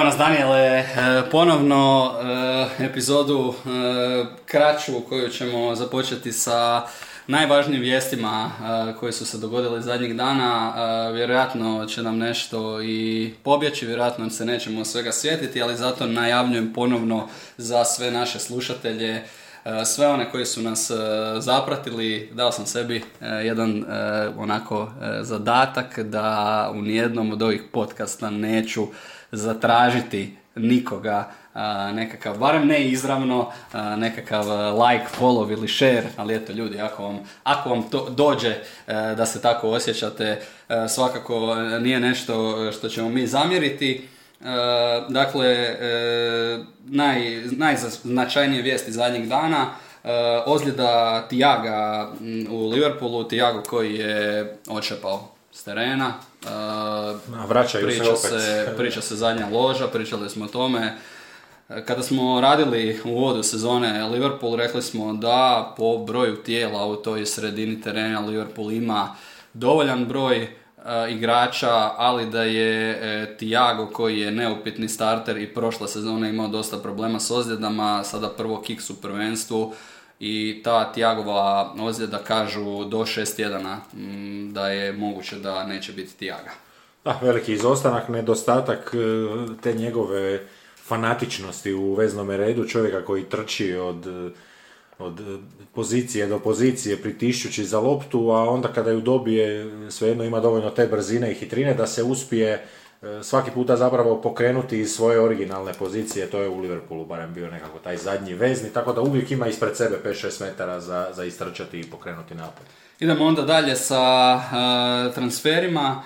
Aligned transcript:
Evo 0.00 0.06
nas 0.06 0.18
Daniele, 0.18 0.58
e, 0.58 0.84
ponovno 1.30 2.12
e, 2.80 2.84
epizodu 2.84 3.54
e, 3.54 3.70
kraću 4.46 4.92
koju 5.08 5.28
ćemo 5.28 5.74
započeti 5.74 6.32
sa 6.32 6.82
najvažnijim 7.26 7.82
vijestima 7.82 8.50
koje 9.00 9.12
su 9.12 9.26
se 9.26 9.38
dogodile 9.38 9.80
zadnjih 9.80 10.16
dana. 10.16 10.72
Vjerojatno 11.10 11.86
će 11.86 12.02
nam 12.02 12.18
nešto 12.18 12.82
i 12.82 13.30
pobjeći, 13.42 13.86
vjerojatno 13.86 14.30
se 14.30 14.44
nećemo 14.44 14.84
svega 14.84 15.12
sjetiti, 15.12 15.62
ali 15.62 15.76
zato 15.76 16.06
najavljujem 16.06 16.72
ponovno 16.72 17.28
za 17.56 17.84
sve 17.84 18.10
naše 18.10 18.38
slušatelje 18.38 19.22
sve 19.84 20.06
one 20.06 20.30
koji 20.30 20.46
su 20.46 20.62
nas 20.62 20.90
zapratili, 21.38 22.30
dao 22.34 22.52
sam 22.52 22.66
sebi 22.66 23.04
jedan 23.20 23.84
onako 24.36 24.90
zadatak 25.22 25.98
da 25.98 26.70
u 26.74 26.82
nijednom 26.82 27.32
od 27.32 27.42
ovih 27.42 27.62
podcasta 27.72 28.30
neću 28.30 28.86
zatražiti 29.32 30.36
nikoga 30.56 31.30
nekakav, 31.94 32.38
barem 32.38 32.66
ne 32.66 32.88
izravno, 32.88 33.52
nekakav 33.96 34.44
like, 34.78 35.04
follow 35.20 35.52
ili 35.52 35.68
share, 35.68 36.06
ali 36.16 36.34
eto 36.34 36.52
ljudi, 36.52 36.80
ako 36.80 37.02
vam, 37.02 37.20
ako 37.42 37.68
vam 37.70 37.82
to 37.82 38.10
dođe 38.10 38.48
e, 38.48 38.58
da 39.16 39.26
se 39.26 39.42
tako 39.42 39.70
osjećate, 39.70 40.24
e, 40.68 40.88
svakako 40.88 41.56
e, 41.56 41.80
nije 41.80 42.00
nešto 42.00 42.56
što 42.72 42.88
ćemo 42.88 43.08
mi 43.08 43.26
zamjeriti. 43.26 44.08
Dakle, 45.08 45.76
naj, 46.84 47.42
najznačajnije 47.50 48.62
vijesti 48.62 48.92
zadnjih 48.92 49.28
dana, 49.28 49.66
ozljeda 50.46 51.26
Tiaga 51.28 52.10
u 52.50 52.68
Liverpoolu, 52.68 53.28
Tiago 53.28 53.62
koji 53.62 53.94
je 53.94 54.56
odšepao 54.68 55.29
s 55.52 55.62
terena. 55.62 56.14
A 56.46 57.46
vraćaju 57.48 57.90
se 57.90 57.96
priča 57.96 58.10
opet. 58.10 58.20
se, 58.20 58.74
priča 58.76 59.00
se 59.00 59.16
zadnja 59.16 59.48
loža, 59.48 59.88
pričali 59.88 60.30
smo 60.30 60.44
o 60.44 60.48
tome. 60.48 60.96
Kada 61.86 62.02
smo 62.02 62.40
radili 62.40 63.00
u 63.04 63.08
uvodu 63.08 63.42
sezone 63.42 64.08
Liverpool, 64.08 64.56
rekli 64.56 64.82
smo 64.82 65.12
da 65.12 65.74
po 65.76 65.98
broju 65.98 66.36
tijela 66.36 66.86
u 66.86 66.96
toj 66.96 67.26
sredini 67.26 67.80
terena 67.80 68.20
Liverpool 68.20 68.72
ima 68.72 69.16
dovoljan 69.52 70.04
broj 70.04 70.36
e, 70.42 70.50
igrača, 71.10 71.90
ali 71.96 72.30
da 72.30 72.42
je 72.42 72.90
e, 72.90 73.36
Thiago 73.36 73.86
koji 73.86 74.20
je 74.20 74.30
neupitni 74.30 74.88
starter 74.88 75.36
i 75.36 75.54
prošle 75.54 75.88
sezone 75.88 76.30
imao 76.30 76.48
dosta 76.48 76.78
problema 76.78 77.20
s 77.20 77.30
ozljedama, 77.30 78.04
sada 78.04 78.28
prvo 78.28 78.62
kiks 78.62 78.90
u 78.90 79.00
prvenstvu 79.00 79.74
i 80.20 80.60
ta 80.64 80.92
Thiagova 80.92 81.74
ozljeda 81.80 82.18
kažu 82.18 82.84
do 82.84 83.06
šest 83.06 83.36
tjedana 83.36 83.80
mm, 83.94 84.52
da 84.52 84.68
je 84.68 84.92
moguće 84.92 85.36
da 85.36 85.66
neće 85.66 85.92
biti 85.92 86.16
Thiaga. 86.16 86.50
Da, 87.04 87.18
veliki 87.22 87.52
izostanak, 87.52 88.08
nedostatak 88.08 88.94
e, 88.94 88.98
te 89.62 89.74
njegove 89.74 90.40
fanatičnosti 90.76 91.72
u 91.72 91.94
veznome 91.94 92.36
redu, 92.36 92.68
čovjeka 92.68 93.04
koji 93.04 93.24
trči 93.24 93.74
od, 93.74 94.06
od 94.98 95.20
pozicije 95.74 96.26
do 96.26 96.38
pozicije 96.38 96.96
pritišćući 96.96 97.64
za 97.64 97.80
loptu, 97.80 98.30
a 98.30 98.50
onda 98.50 98.68
kada 98.68 98.90
ju 98.90 99.00
dobije 99.00 99.70
svejedno 99.90 100.24
ima 100.24 100.40
dovoljno 100.40 100.70
te 100.70 100.86
brzine 100.86 101.30
i 101.30 101.34
hitrine 101.34 101.74
da 101.74 101.86
se 101.86 102.02
uspije 102.02 102.66
svaki 103.22 103.50
puta 103.50 103.76
zapravo 103.76 104.20
pokrenuti 104.20 104.78
iz 104.80 104.92
svoje 104.92 105.20
originalne 105.20 105.72
pozicije, 105.72 106.30
to 106.30 106.42
je 106.42 106.48
u 106.48 106.60
Liverpoolu 106.60 107.06
barem 107.06 107.34
bio 107.34 107.50
nekako 107.50 107.78
taj 107.78 107.96
zadnji 107.96 108.34
vezni, 108.34 108.72
tako 108.72 108.92
da 108.92 109.00
uvijek 109.00 109.30
ima 109.30 109.46
ispred 109.46 109.76
sebe 109.76 109.98
5-6 110.04 110.44
metara 110.44 110.80
za, 110.80 111.08
za 111.12 111.24
istrčati 111.24 111.80
i 111.80 111.90
pokrenuti 111.90 112.34
napad. 112.34 112.62
Idemo 113.00 113.24
onda 113.24 113.42
dalje 113.42 113.76
sa 113.76 114.40
e, 114.40 115.14
transferima. 115.14 116.02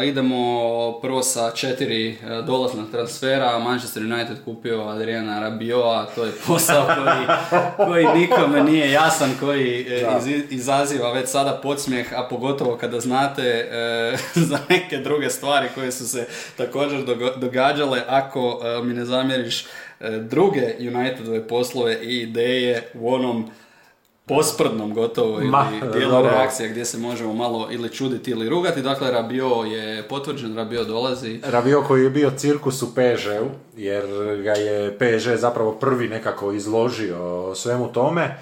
E, 0.00 0.06
idemo 0.06 0.38
prvo 0.92 1.22
sa 1.22 1.50
četiri 1.50 2.08
e, 2.08 2.16
dolazna 2.42 2.82
transfera. 2.92 3.58
Manchester 3.58 4.02
United 4.02 4.36
kupio 4.44 4.82
Adriana 4.82 5.40
Rabioa, 5.40 6.06
to 6.14 6.24
je 6.24 6.32
posao 6.46 6.86
koji, 6.86 7.26
koji 7.86 8.20
nikome 8.20 8.62
nije 8.62 8.90
jasan, 8.92 9.30
koji 9.40 9.86
e, 9.90 10.00
Da. 10.02 10.18
iz- 10.20 10.44
izaziva 10.50 11.12
već 11.12 11.28
sada 11.28 11.60
podsmijeh, 11.62 12.12
a 12.14 12.22
pogotovo 12.22 12.76
kada 12.76 13.00
znate 13.00 13.42
e, 13.42 14.16
za 14.48 14.58
neke 14.68 14.96
druge 14.96 15.30
stvari 15.30 15.68
koje 15.74 15.92
su 15.92 16.08
se 16.08 16.26
također 16.56 17.00
događale. 17.36 18.02
Ako 18.08 18.60
mi 18.82 18.94
ne 18.94 19.04
zamjeriš 19.04 19.66
druge 20.20 20.60
Unitedove 20.80 21.48
poslove 21.48 21.94
i 21.96 22.16
ideje 22.16 22.90
u 22.94 23.14
onom 23.14 23.50
posprdnom 24.26 24.94
gotovo 24.94 25.40
ili 25.40 25.50
Ma, 25.50 25.66
dijelu 25.92 26.10
dobro. 26.10 26.30
reakcija 26.30 26.68
gdje 26.68 26.84
se 26.84 26.98
možemo 26.98 27.32
malo 27.32 27.68
ili 27.70 27.88
čuditi 27.88 28.30
ili 28.30 28.48
rugati. 28.48 28.82
Dakle, 28.82 29.10
Rabio 29.10 29.48
je 29.48 30.08
potvrđen, 30.08 30.56
Rabio 30.56 30.84
dolazi. 30.84 31.40
Ravio 31.44 31.82
koji 31.82 32.04
je 32.04 32.10
bio 32.10 32.30
cirkus 32.36 32.82
u 32.82 32.86
PSG-u, 32.94 33.46
jer 33.76 34.06
ga 34.42 34.52
je 34.52 34.98
PSG 34.98 35.36
zapravo 35.36 35.72
prvi 35.72 36.08
nekako 36.08 36.52
izložio 36.52 37.54
svemu 37.54 37.92
tome, 37.92 38.36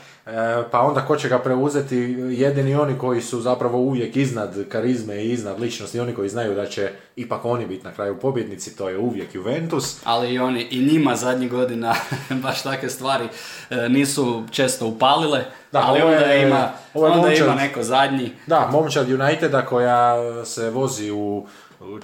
pa 0.71 0.81
onda 0.81 1.01
ko 1.01 1.17
će 1.17 1.29
ga 1.29 1.39
preuzeti, 1.39 1.97
jedini 2.31 2.75
oni 2.75 2.99
koji 2.99 3.21
su 3.21 3.41
zapravo 3.41 3.79
uvijek 3.79 4.17
iznad 4.17 4.69
karizme 4.69 5.17
i 5.17 5.31
iznad 5.31 5.61
ličnosti, 5.61 6.01
oni 6.01 6.15
koji 6.15 6.29
znaju 6.29 6.55
da 6.55 6.67
će 6.67 6.91
ipak 7.17 7.45
oni 7.45 7.67
biti 7.67 7.85
na 7.85 7.93
kraju 7.93 8.19
pobjednici, 8.19 8.77
to 8.77 8.89
je 8.89 8.99
uvijek 8.99 9.35
Juventus. 9.35 10.01
Ali 10.05 10.35
i 10.35 10.39
oni, 10.39 10.63
i 10.63 10.85
njima 10.85 11.17
zadnjih 11.17 11.51
godina 11.51 11.95
baš 12.43 12.63
takve 12.63 12.91
stvari 12.91 13.25
e, 13.71 13.89
nisu 13.89 14.43
često 14.51 14.87
upalile. 14.87 15.45
Da, 15.73 15.83
ali 15.83 16.03
ovo 16.03 16.13
onda 16.13 16.25
je- 16.25 16.43
ima, 16.43 16.69
ovo 16.95 17.07
je 17.07 17.13
onda 17.13 17.27
momčad. 17.29 17.47
ima 17.47 17.55
neko 17.55 17.83
zadnji. 17.83 18.31
Da, 18.47 18.69
momčad 18.73 19.11
Uniteda 19.11 19.63
koja 19.63 20.15
se 20.45 20.71
vozi 20.71 21.11
u 21.11 21.47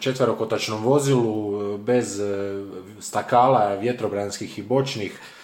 četverokotačnom 0.00 0.84
vozilu 0.84 1.34
e, 1.74 1.78
bez 1.78 2.20
e, 2.20 2.24
stakala 3.00 3.74
vjetrobranskih 3.74 4.58
i 4.58 4.62
bočnih, 4.62 5.12
e, 5.12 5.39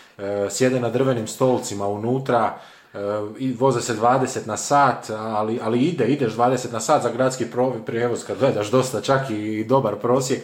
sjede 0.50 0.81
na 0.81 0.91
drvenim 0.91 1.27
stolcima 1.27 1.87
unutra, 1.87 2.59
e, 2.94 2.99
i 3.38 3.53
voze 3.53 3.81
se 3.81 3.94
20 3.94 4.47
na 4.47 4.56
sat, 4.56 5.10
ali, 5.10 5.60
ali 5.62 5.81
ide, 5.81 6.06
ideš 6.06 6.32
20 6.32 6.72
na 6.72 6.81
sat 6.81 7.03
za 7.03 7.10
gradski 7.10 7.47
prijevoz 7.87 8.25
kad 8.25 8.38
gledaš 8.38 8.71
dosta 8.71 9.00
čak 9.00 9.31
i 9.31 9.65
dobar 9.65 9.97
prosjek 9.97 10.43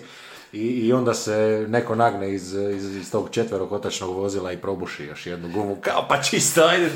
i, 0.52 0.58
i 0.58 0.92
onda 0.92 1.14
se 1.14 1.66
neko 1.68 1.94
nagne 1.94 2.34
iz, 2.34 2.52
iz, 2.52 2.96
iz 2.96 3.10
tog 3.10 3.28
četverokotačnog 3.30 4.16
vozila 4.16 4.52
i 4.52 4.56
probuši 4.56 5.04
još 5.04 5.26
jednu 5.26 5.48
gumu, 5.48 5.76
kao 5.80 6.06
pa 6.08 6.22
čisto, 6.22 6.62
ajde 6.62 6.88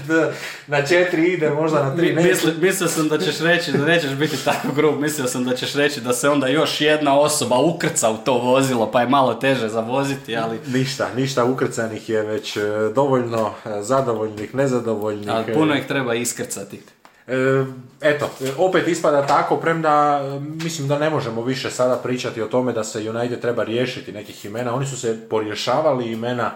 na 0.67 0.87
četiri 0.87 1.33
ide, 1.33 1.51
možda 1.51 1.85
na 1.85 1.97
tri. 1.97 2.15
Misli, 2.15 2.53
mislio 2.61 2.89
sam 2.89 3.09
da 3.09 3.19
ćeš 3.19 3.39
reći 3.39 3.73
da 3.73 3.85
nećeš 3.85 4.11
biti 4.11 4.45
tako 4.45 4.69
grub, 4.73 5.01
mislio 5.01 5.27
sam 5.27 5.45
da 5.45 5.57
ćeš 5.57 5.75
reći 5.75 6.01
da 6.01 6.13
se 6.13 6.29
onda 6.29 6.47
još 6.47 6.81
jedna 6.81 7.21
osoba 7.21 7.59
ukrca 7.59 8.11
u 8.11 8.17
to 8.17 8.39
vozilo 8.39 8.91
pa 8.91 9.01
je 9.01 9.09
malo 9.09 9.35
teže 9.35 9.69
zavoziti, 9.69 10.37
ali 10.37 10.59
Ništa, 10.67 11.09
ništa 11.17 11.45
ukrcanih 11.45 12.09
je 12.09 12.23
već 12.23 12.57
e, 12.57 12.61
dovoljno 12.95 13.51
e, 13.65 13.83
zadovoljnih, 13.83 14.55
nezadovoljnih. 14.55 15.29
ali 15.31 15.55
puno 15.55 15.75
ih 15.75 15.87
treba 15.87 16.15
iskrcati. 16.15 16.83
E, 17.29 17.65
eto, 18.01 18.31
opet 18.59 18.89
ispada 18.89 19.27
tako, 19.27 19.57
premda 19.57 20.21
mislim 20.41 20.89
da 20.89 20.99
ne 20.99 21.11
možemo 21.11 21.43
više 21.43 21.71
sada 21.71 21.97
pričati 21.97 22.43
o 22.43 22.47
tome 22.47 22.73
da 22.73 22.85
se 22.85 23.11
United 23.11 23.41
treba 23.41 23.65
riješiti 23.65 24.13
nekih 24.13 24.45
imena. 24.45 24.75
Oni 24.75 24.87
su 24.87 25.01
se 25.01 25.29
porješavali 25.31 26.13
imena 26.13 26.51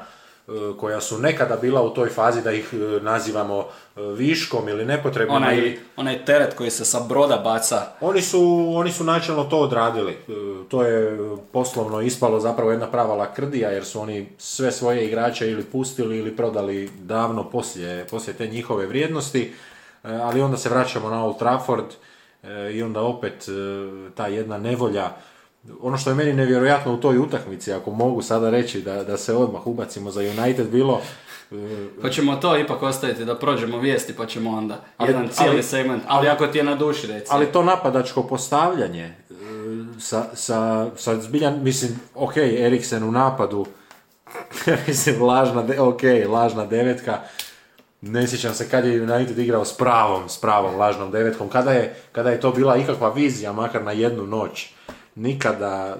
e, 0.48 0.50
koja 0.80 1.00
su 1.00 1.18
nekada 1.18 1.56
bila 1.56 1.82
u 1.82 1.94
toj 1.94 2.08
fazi 2.08 2.42
da 2.42 2.52
ih 2.52 2.68
e, 2.72 2.76
nazivamo 3.02 3.64
viškom 4.16 4.68
ili 4.68 4.84
nepotrebnim. 4.84 5.36
Onaj, 5.36 5.58
ili- 5.58 5.80
onaj 5.96 6.24
teret 6.24 6.54
koji 6.54 6.70
se 6.70 6.84
sa 6.84 7.00
broda 7.00 7.36
baca 7.36 7.86
Oni 8.00 8.22
su, 8.22 8.72
oni 8.74 8.92
su 8.92 9.04
načelno 9.04 9.44
to 9.44 9.58
odradili. 9.58 10.16
To 10.68 10.82
je 10.82 11.18
poslovno 11.52 12.00
ispalo 12.00 12.40
zapravo 12.40 12.70
jedna 12.70 12.86
prava 12.86 13.14
lakrdija 13.14 13.70
jer 13.70 13.84
su 13.84 14.00
oni 14.00 14.28
sve 14.38 14.72
svoje 14.72 15.06
igrače 15.06 15.50
ili 15.50 15.64
pustili 15.64 16.18
ili 16.18 16.36
prodali 16.36 16.90
davno 16.98 17.50
poslije, 17.50 18.06
poslije 18.10 18.34
te 18.36 18.46
njihove 18.46 18.86
vrijednosti. 18.86 19.52
E, 20.04 20.12
Ali 20.14 20.40
onda 20.40 20.56
se 20.56 20.68
vraćamo 20.68 21.10
na 21.10 21.24
Old 21.24 21.38
Trafford 21.38 21.84
e, 22.42 22.72
i 22.72 22.82
onda 22.82 23.02
opet 23.02 23.48
e, 23.48 23.52
ta 24.14 24.26
jedna 24.26 24.58
nevolja. 24.58 25.10
Ono 25.80 25.98
što 25.98 26.10
je 26.10 26.16
meni 26.16 26.32
nevjerojatno 26.32 26.94
u 26.94 27.00
toj 27.00 27.18
utakmici, 27.18 27.72
ako 27.72 27.90
mogu 27.90 28.22
sada 28.22 28.50
reći 28.50 28.80
da, 28.82 29.04
da 29.04 29.16
se 29.16 29.34
odmah 29.34 29.66
ubacimo 29.66 30.10
za 30.10 30.20
United 30.20 30.68
bilo, 30.68 31.00
Pa 32.02 32.10
ćemo 32.10 32.36
to 32.36 32.58
ipak 32.58 32.82
ostaviti 32.82 33.24
da 33.24 33.38
prođemo 33.38 33.78
vijesti 33.78 34.16
pa 34.16 34.26
ćemo 34.26 34.50
onda 34.50 34.80
Ali- 34.96 35.10
jedan 35.10 35.28
cijeli 35.28 35.52
ali- 35.52 35.62
segment. 35.62 36.02
Ali 36.06 36.28
ako 36.28 36.46
ti 36.46 36.58
je 36.58 36.64
na 36.64 36.74
duši 36.74 37.06
reci. 37.06 37.26
Ali 37.30 37.46
to 37.46 37.62
napadačko 37.62 38.22
postavljanje 38.22 39.14
sa, 39.98 40.24
sa, 40.34 40.90
sa 40.96 41.20
zbiljan, 41.20 41.62
mislim, 41.62 42.00
ok, 42.14 42.36
Eriksen 42.36 43.02
u 43.02 43.10
napadu, 43.12 43.66
mislim, 44.86 45.22
lažna, 45.22 45.62
de- 45.62 45.80
ok, 45.80 46.00
lažna 46.28 46.66
devetka, 46.66 47.18
ne 48.02 48.28
sjećam 48.28 48.54
se 48.54 48.68
kad 48.68 48.86
je 48.86 49.02
United 49.02 49.38
igrao 49.38 49.64
s 49.64 49.76
pravom, 49.76 50.28
s 50.28 50.38
pravom 50.38 50.76
lažnom 50.76 51.10
devetkom, 51.10 51.48
kada 51.48 51.72
je, 51.72 51.94
kada 52.12 52.30
je 52.30 52.40
to 52.40 52.50
bila 52.50 52.76
ikakva 52.76 53.12
vizija, 53.12 53.52
makar 53.52 53.84
na 53.84 53.92
jednu 53.92 54.26
noć. 54.26 54.68
Nikada, 55.14 55.96
e, 55.96 55.98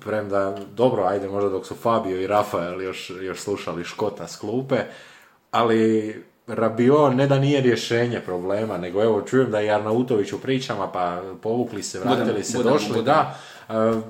premda, 0.00 0.56
dobro, 0.74 1.04
ajde 1.04 1.28
možda 1.28 1.50
dok 1.50 1.66
su 1.66 1.74
Fabio 1.74 2.20
i 2.20 2.26
Rafael 2.26 2.82
još, 2.82 3.12
još 3.20 3.40
slušali 3.40 3.84
Škota 3.84 4.28
s 4.28 4.36
klupe, 4.36 4.76
ali 5.50 6.14
Rabio 6.46 7.10
ne 7.10 7.26
da 7.26 7.38
nije 7.38 7.60
rješenje 7.60 8.20
problema, 8.20 8.78
nego 8.78 9.02
evo 9.02 9.22
čujem 9.22 9.50
da 9.50 9.60
je 9.60 9.70
Arnautović 9.70 10.32
u 10.32 10.40
pričama, 10.40 10.92
pa 10.92 11.22
povukli 11.42 11.82
se, 11.82 12.00
vratili 12.00 12.44
se, 12.44 12.56
budem, 12.56 12.72
došli, 12.72 12.88
budem. 12.88 13.04
da, 13.04 13.38
e, 13.68 14.00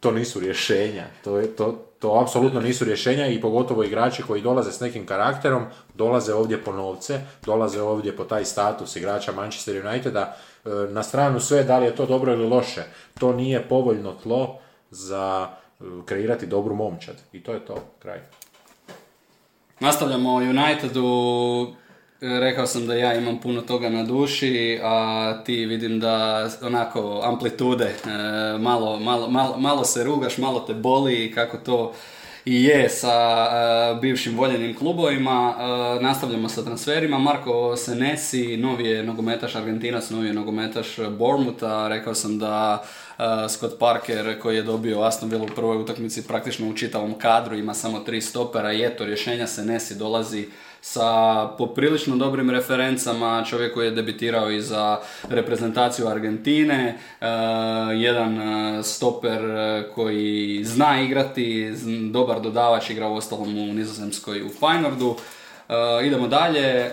to 0.00 0.10
nisu 0.10 0.40
rješenja, 0.40 1.04
to, 1.24 1.38
je, 1.38 1.46
to, 1.46 1.85
to 1.98 2.20
apsolutno 2.22 2.60
nisu 2.60 2.84
rješenja 2.84 3.26
i 3.26 3.40
pogotovo 3.40 3.84
igrači 3.84 4.22
koji 4.22 4.42
dolaze 4.42 4.72
s 4.72 4.80
nekim 4.80 5.06
karakterom, 5.06 5.64
dolaze 5.94 6.34
ovdje 6.34 6.64
po 6.64 6.72
novce, 6.72 7.20
dolaze 7.46 7.82
ovdje 7.82 8.16
po 8.16 8.24
taj 8.24 8.44
status 8.44 8.96
igrača 8.96 9.32
Manchester 9.32 9.86
Uniteda, 9.86 10.36
E, 10.66 10.92
na 10.92 11.02
stranu 11.02 11.40
sve 11.40 11.64
da 11.64 11.78
li 11.78 11.86
je 11.86 11.96
to 11.96 12.06
dobro 12.06 12.32
ili 12.32 12.48
loše, 12.48 12.82
to 13.18 13.32
nije 13.32 13.68
povoljno 13.68 14.12
tlo 14.22 14.58
za 14.90 15.48
e, 15.48 15.84
kreirati 16.04 16.46
dobru 16.46 16.74
momčad 16.74 17.16
i 17.32 17.42
to 17.42 17.52
je 17.52 17.64
to, 17.64 17.76
kraj. 17.98 18.20
Nastavljamo 19.80 20.34
Unitedu. 20.34 21.06
E, 22.20 22.40
Rekao 22.40 22.66
sam 22.66 22.86
da 22.86 22.94
ja 22.94 23.14
imam 23.14 23.40
puno 23.40 23.60
toga 23.60 23.88
na 23.88 24.02
duši, 24.02 24.80
a 24.82 25.34
ti 25.44 25.66
vidim 25.66 26.00
da 26.00 26.48
onako 26.62 27.20
amplitude, 27.24 27.84
e, 27.84 28.58
malo, 28.58 29.00
malo, 29.00 29.30
malo, 29.30 29.58
malo 29.58 29.84
se 29.84 30.04
rugaš, 30.04 30.38
malo 30.38 30.60
te 30.60 30.74
boli 30.74 31.32
kako 31.34 31.56
to 31.56 31.92
i 32.44 32.64
je 32.64 32.88
sa 32.88 33.48
e, 33.52 34.00
bivšim 34.00 34.36
voljenim 34.36 34.76
klubovima. 34.76 35.54
Nastavljamo 36.00 36.48
sa 36.48 36.64
transferima. 36.64 37.18
Marko 37.18 37.76
Senesi, 37.76 38.56
novi 38.56 38.86
je 38.86 39.02
nogometaš 39.02 39.54
Argentinac, 39.54 40.10
novi 40.10 40.26
je 40.26 40.34
nogometaš 40.34 40.96
Bournemoutha. 41.18 41.88
Rekao 41.88 42.14
sam 42.14 42.38
da 42.38 42.84
Scott 43.48 43.78
Parker 43.78 44.40
koji 44.40 44.56
je 44.56 44.62
dobio 44.62 45.02
Aston 45.02 45.30
Villa 45.30 45.44
u 45.44 45.54
prvoj 45.54 45.76
utakmici 45.76 46.26
praktično 46.26 46.68
u 46.68 46.74
čitavom 46.74 47.14
kadru, 47.18 47.56
ima 47.56 47.74
samo 47.74 48.00
tri 48.00 48.20
stopera 48.20 48.72
i 48.72 48.84
eto 48.84 49.04
rješenja 49.04 49.46
Senesi 49.46 49.94
dolazi 49.94 50.48
sa 50.86 51.48
poprilično 51.58 52.16
dobrim 52.16 52.50
referencama, 52.50 53.44
čovjek 53.44 53.74
koji 53.74 53.86
je 53.86 53.90
debitirao 53.90 54.50
i 54.50 54.60
za 54.60 54.98
reprezentaciju 55.28 56.08
Argentine, 56.08 56.98
e, 57.20 57.26
jedan 57.94 58.40
e, 58.40 58.82
stoper 58.82 59.44
e, 59.44 59.88
koji 59.94 60.64
zna 60.64 61.02
igrati, 61.02 61.74
dobar 62.10 62.40
dodavač, 62.40 62.90
igra 62.90 63.08
u 63.08 63.14
ostalom 63.14 63.48
u 63.48 63.74
Nizozemskoj 63.74 64.42
u 64.42 64.48
Feynordu. 64.60 65.14
E, 65.68 66.06
idemo 66.06 66.28
dalje, 66.28 66.66
e, 66.66 66.90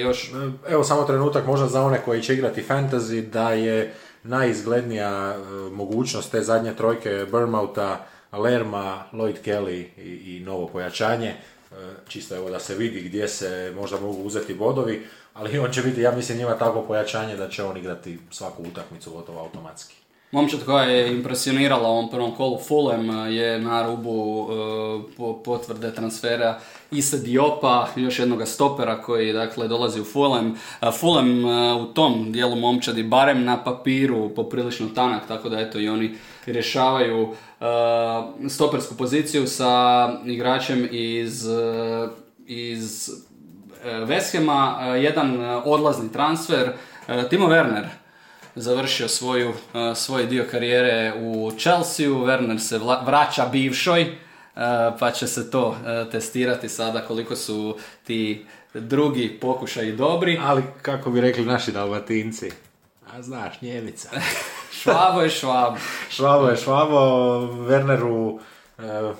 još 0.00 0.32
Evo 0.68 0.84
samo 0.84 1.02
trenutak 1.02 1.46
možda 1.46 1.66
za 1.66 1.82
one 1.82 2.00
koji 2.04 2.22
će 2.22 2.34
igrati 2.34 2.64
fantasy 2.68 3.30
da 3.30 3.52
je 3.52 3.94
najizglednija 4.22 5.34
e, 5.34 5.36
mogućnost 5.70 6.30
te 6.30 6.42
zadnje 6.42 6.74
trojke 6.74 7.26
Burmouta, 7.30 8.06
Lerma, 8.32 9.04
Lloyd 9.12 9.36
Kelly 9.44 9.84
i, 9.98 10.36
i 10.36 10.40
novo 10.40 10.66
pojačanje. 10.66 11.34
E, 11.74 11.94
Čisto 12.08 12.36
evo 12.36 12.50
da 12.50 12.60
se 12.60 12.74
vidi 12.74 13.00
gdje 13.00 13.28
se 13.28 13.72
možda 13.76 14.00
mogu 14.00 14.22
uzeti 14.22 14.54
bodovi, 14.54 15.06
ali 15.34 15.58
on 15.58 15.70
će 15.70 15.82
biti, 15.82 16.00
ja 16.00 16.12
mislim, 16.12 16.38
njima 16.38 16.58
takvo 16.58 16.82
pojačanje 16.82 17.36
da 17.36 17.48
će 17.48 17.64
on 17.64 17.76
igrati 17.76 18.18
svaku 18.30 18.62
utakmicu 18.62 19.10
gotovo 19.10 19.40
automatski. 19.40 19.94
Momčad 20.30 20.64
koja 20.64 20.84
je 20.84 21.16
impresionirala 21.16 21.88
u 21.88 21.92
ovom 21.92 22.10
prvom 22.10 22.34
kolu 22.34 22.58
Fulham 22.58 23.32
je 23.32 23.58
na 23.58 23.86
rubu 23.86 24.46
e, 24.50 25.16
po- 25.16 25.42
potvrde 25.42 25.94
transfera 25.94 26.60
Ise 26.90 27.18
Diopa, 27.18 27.88
još 27.96 28.18
jednog 28.18 28.48
stopera 28.48 29.02
koji 29.02 29.32
dakle 29.32 29.68
dolazi 29.68 30.00
u 30.00 30.04
Fulham. 30.04 30.58
Fulham 31.00 31.44
e, 31.44 31.74
u 31.74 31.86
tom 31.86 32.32
dijelu 32.32 32.56
momčadi 32.56 33.02
barem 33.02 33.44
na 33.44 33.64
papiru 33.64 34.28
poprilično 34.34 34.88
tanak, 34.94 35.28
tako 35.28 35.48
da 35.48 35.60
eto 35.60 35.78
i 35.78 35.88
oni 35.88 36.14
rješavaju 36.46 37.28
e, 37.60 38.48
stopersku 38.48 38.94
poziciju 38.94 39.46
sa 39.46 40.12
igračem 40.24 40.88
iz, 40.90 41.46
e, 41.46 42.08
iz 42.46 43.10
West 43.84 44.38
Hama, 44.38 44.78
e, 44.80 45.02
jedan 45.02 45.60
odlazni 45.64 46.12
transfer, 46.12 46.72
Timo 47.30 47.46
Werner 47.46 47.84
završio 48.54 49.08
svoju, 49.08 49.48
uh, 49.48 49.54
svoj 49.96 50.26
dio 50.26 50.46
karijere 50.50 51.14
u 51.20 51.50
Chelsea, 51.58 52.08
Werner 52.08 52.58
se 52.58 52.78
vla- 52.78 53.06
vraća 53.06 53.46
bivšoj, 53.46 54.02
uh, 54.02 54.62
pa 55.00 55.10
će 55.10 55.26
se 55.26 55.50
to 55.50 55.68
uh, 55.68 55.76
testirati 56.12 56.68
sada 56.68 57.00
koliko 57.06 57.36
su 57.36 57.78
ti 58.04 58.46
drugi 58.74 59.38
pokušaji 59.40 59.92
dobri. 59.92 60.40
Ali 60.42 60.62
kako 60.82 61.10
bi 61.10 61.20
rekli 61.20 61.44
naši 61.44 61.72
dalmatinci, 61.72 62.50
a 63.12 63.22
znaš, 63.22 63.60
Njemica. 63.62 64.10
Švabo 64.74 65.20
je 65.20 65.30
švab. 65.30 65.74
Švabo 66.10 66.46
je 66.46 66.56
Švabo, 66.56 66.98
Werneru, 67.60 68.38
e, 68.78 69.12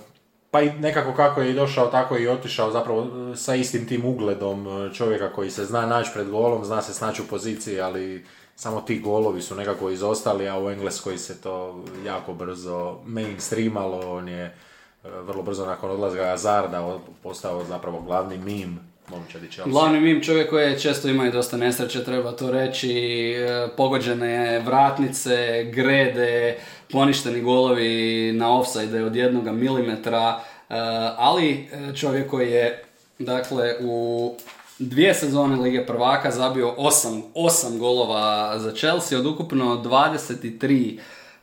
pa 0.51 0.63
i 0.63 0.73
nekako 0.73 1.15
kako 1.15 1.41
je 1.41 1.53
došao, 1.53 1.87
tako 1.87 2.17
je 2.17 2.23
i 2.23 2.29
otišao 2.29 2.71
zapravo 2.71 3.03
e, 3.33 3.37
sa 3.37 3.55
istim 3.55 3.89
tim 3.89 4.05
ugledom 4.05 4.67
e, 4.87 4.95
čovjeka 4.95 5.33
koji 5.33 5.51
se 5.51 5.65
zna 5.65 5.87
naći 5.87 6.11
pred 6.15 6.31
golom, 6.31 6.65
zna 6.65 6.83
se 6.83 6.95
snaći 6.95 7.23
u 7.23 7.27
poziciji, 7.27 7.81
ali 7.81 8.27
samo 8.57 8.81
ti 8.81 8.99
golovi 9.01 9.43
su 9.43 9.55
nekako 9.55 9.91
izostali, 9.91 10.49
a 10.49 10.59
u 10.61 10.71
Engleskoj 10.71 11.19
se 11.19 11.41
to 11.41 11.83
jako 12.07 12.35
brzo 12.35 12.99
mainstreamalo, 13.05 14.17
on 14.17 14.29
je 14.29 14.57
vrlo 15.05 15.43
brzo 15.43 15.67
nakon 15.67 15.91
odlaska 15.91 16.25
Hazarda 16.25 16.81
o- 16.83 17.01
postao 17.23 17.65
zapravo 17.65 18.01
glavni 18.01 18.39
mim 18.39 18.94
momčadi 19.11 19.51
Chelsea. 19.51 19.73
Glavni 19.73 20.01
mim 20.01 20.23
čovjek 20.23 20.51
koji 20.51 20.81
često 20.81 21.09
ima 21.09 21.27
i 21.27 21.33
dosta 21.33 21.57
nesreće, 21.57 22.05
treba 22.05 22.33
to 22.33 22.51
reći, 22.51 22.91
e, 23.33 23.69
pogođene 23.77 24.59
vratnice, 24.59 25.65
grede, 25.65 26.59
poništeni 26.91 27.41
golovi 27.41 28.33
na 28.33 28.59
offside 28.59 29.05
od 29.05 29.17
jednoga 29.17 29.53
milimetra, 29.53 30.41
e, 30.71 30.75
ali 31.17 31.51
e, 31.53 31.97
čovjek 31.97 32.31
koji 32.31 32.51
je 32.51 32.85
dakle 33.19 33.75
u 33.81 34.35
dvije 34.79 35.15
sezone 35.15 35.57
Lige 35.57 35.87
prvaka 35.87 36.31
zabio 36.31 36.75
8, 36.79 37.23
8 37.35 37.79
golova 37.79 38.59
za 38.59 38.73
Chelsea 38.73 39.19
od 39.19 39.27
ukupno 39.27 39.83
23 39.85 40.99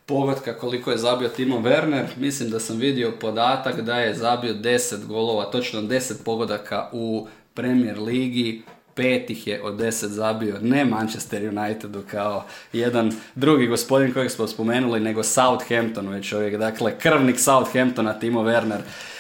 pogotka 0.06 0.58
koliko 0.58 0.92
je 0.92 0.98
zabio 0.98 1.30
Timo 1.30 1.60
Werner. 1.60 2.06
Mislim 2.18 2.50
da 2.50 2.60
sam 2.60 2.78
vidio 2.78 3.12
podatak 3.20 3.82
da 3.82 4.00
je 4.00 4.14
zabio 4.14 4.54
10 4.54 5.06
golova, 5.06 5.46
točno 5.46 5.82
10 5.82 6.14
pogodaka 6.26 6.90
u 6.94 7.28
Premier 7.54 8.00
Ligi. 8.00 8.62
Pet 8.96 9.30
ih 9.30 9.48
je 9.48 9.64
od 9.64 9.80
10 9.80 10.08
zabio 10.08 10.60
ne 10.62 10.86
Manchester 10.86 11.50
Unitedu 11.58 12.04
kao 12.12 12.46
jedan 12.74 13.12
drugi 13.36 13.68
gospodin 13.68 14.14
kojeg 14.14 14.32
smo 14.32 14.48
spomenuli, 14.48 15.00
nego 15.00 15.24
Southamptonu 15.24 16.16
je 16.16 16.24
čovjek. 16.24 16.58
Dakle, 16.58 17.00
krvnik 17.00 17.40
Southamptona, 17.40 18.20
Timo 18.20 18.42
Werner, 18.42 18.80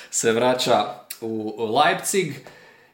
se 0.09 0.31
vraća 0.31 0.85
u 1.21 1.65
Leipzig 1.75 2.33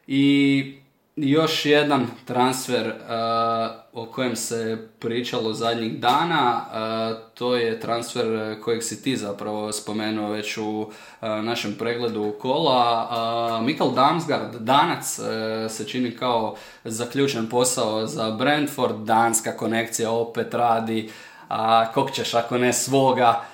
i 0.06 0.74
još 1.20 1.66
jedan 1.66 2.06
transfer 2.24 2.86
uh, 2.86 4.02
o 4.02 4.06
kojem 4.06 4.36
se 4.36 4.88
pričalo 4.98 5.52
zadnjih 5.52 6.00
dana, 6.00 6.64
uh, 6.66 7.18
to 7.34 7.56
je 7.56 7.80
transfer 7.80 8.56
kojeg 8.64 8.82
si 8.82 9.02
ti 9.02 9.16
zapravo 9.16 9.72
spomenuo 9.72 10.30
već 10.30 10.56
u 10.56 10.80
uh, 10.80 10.88
našem 11.20 11.74
pregledu 11.78 12.34
kola. 12.40 13.60
Mikael 13.62 13.90
Damsgaard, 13.90 14.54
Danac, 14.54 15.20
se 15.68 15.84
čini 15.88 16.16
kao 16.16 16.56
zaključen 16.84 17.48
posao 17.48 18.06
za 18.06 18.30
Brentford, 18.30 18.96
danska 18.96 19.56
konekcija 19.56 20.10
opet 20.10 20.54
radi, 20.54 21.10
a 21.48 21.92
kog 21.92 22.10
ćeš 22.10 22.34
ako 22.34 22.58
ne 22.58 22.72
svoga, 22.72 23.44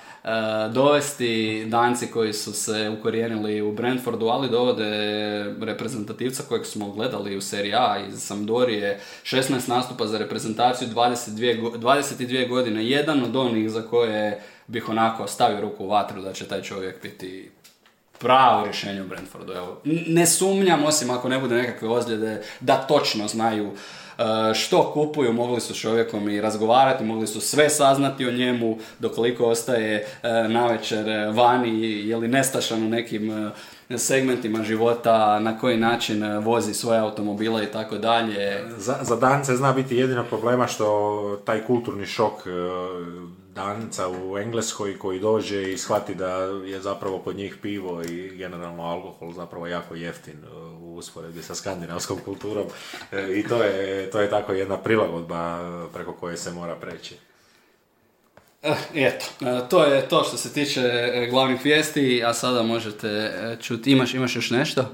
dovesti 0.73 1.65
danci 1.67 2.07
koji 2.07 2.33
su 2.33 2.53
se 2.53 2.95
ukorijenili 2.99 3.61
u 3.61 3.71
Brentfordu, 3.71 4.25
ali 4.27 4.49
dovode 4.49 4.89
reprezentativca 5.61 6.43
kojeg 6.49 6.65
smo 6.65 6.91
gledali 6.91 7.37
u 7.37 7.41
seriji 7.41 7.73
A 7.73 7.97
iz 8.07 8.23
Sampdorije, 8.23 8.99
16 9.23 9.69
nastupa 9.69 10.07
za 10.07 10.17
reprezentaciju, 10.17 10.87
22, 10.87 11.61
go- 11.61 11.77
22 11.77 12.49
godine, 12.49 12.85
jedan 12.85 13.23
od 13.23 13.35
onih 13.35 13.69
za 13.69 13.81
koje 13.81 14.41
bih 14.67 14.89
onako 14.89 15.27
stavio 15.27 15.61
ruku 15.61 15.83
u 15.83 15.89
vatru 15.89 16.21
da 16.21 16.33
će 16.33 16.47
taj 16.47 16.61
čovjek 16.61 17.01
biti 17.01 17.51
pravo 18.19 18.65
rješenje 18.65 19.01
u 19.01 19.07
Brentfordu. 19.07 19.53
Evo, 19.53 19.81
ne 20.07 20.27
sumnjam, 20.27 20.83
osim 20.83 21.09
ako 21.09 21.29
ne 21.29 21.39
bude 21.39 21.55
nekakve 21.55 21.89
ozljede, 21.89 22.41
da 22.59 22.75
točno 22.75 23.27
znaju 23.27 23.65
e, 23.65 24.04
što 24.53 24.91
kupuju, 24.93 25.33
mogli 25.33 25.61
su 25.61 25.73
s 25.73 25.77
čovjekom 25.77 26.29
i 26.29 26.41
razgovarati, 26.41 27.03
mogli 27.03 27.27
su 27.27 27.41
sve 27.41 27.69
saznati 27.69 28.27
o 28.27 28.31
njemu, 28.31 28.77
dokoliko 28.99 29.45
ostaje 29.45 29.95
e, 30.23 30.29
navečer 30.49 31.09
e, 31.09 31.31
vani, 31.31 32.07
je 32.07 32.17
li 32.17 32.27
nestašan 32.27 32.83
u 32.83 32.89
nekim 32.89 33.31
e, 33.89 33.97
segmentima 33.97 34.63
života, 34.63 35.39
na 35.39 35.59
koji 35.59 35.77
način 35.77 36.23
e, 36.23 36.39
vozi 36.39 36.73
svoje 36.73 36.99
automobile 36.99 37.63
i 37.63 37.67
tako 37.67 37.97
dalje. 37.97 38.63
Za, 38.77 38.97
za 39.01 39.15
Dance 39.15 39.55
zna 39.55 39.73
biti 39.73 39.95
jedino 39.95 40.23
problema 40.23 40.67
što 40.67 41.41
taj 41.45 41.63
kulturni 41.63 42.05
šok 42.05 42.33
e, 42.47 42.49
danca 43.55 44.09
u 44.09 44.37
Engleskoj 44.37 44.99
koji 44.99 45.19
dođe 45.19 45.71
i 45.71 45.77
shvati 45.77 46.15
da 46.15 46.35
je 46.65 46.81
zapravo 46.81 47.19
kod 47.19 47.35
njih 47.35 47.57
pivo 47.61 48.03
i 48.03 48.37
generalno 48.37 48.83
alkohol 48.83 49.33
zapravo 49.33 49.67
jako 49.67 49.95
jeftin 49.95 50.33
e, 50.33 50.57
u 50.57 50.95
usporedbi 50.95 51.43
sa 51.43 51.55
skandinavskom 51.55 52.19
kulturom 52.25 52.65
i 53.35 53.47
to 53.47 53.63
je, 53.63 54.09
to 54.11 54.21
je 54.21 54.29
tako 54.29 54.53
jedna 54.53 54.77
prilagodba 54.77 55.59
preko 55.93 56.13
koje 56.13 56.37
se 56.37 56.51
mora 56.51 56.75
preći. 56.75 57.15
Eto, 58.95 59.25
to 59.69 59.83
je 59.83 60.09
to 60.09 60.23
što 60.23 60.37
se 60.37 60.53
tiče 60.53 60.81
glavnih 61.29 61.61
vijesti, 61.63 62.23
a 62.25 62.33
sada 62.33 62.63
možete 62.63 63.31
čuti, 63.61 63.91
imaš, 63.91 64.13
imaš 64.13 64.35
još 64.35 64.49
nešto? 64.49 64.81
E, 64.81 64.85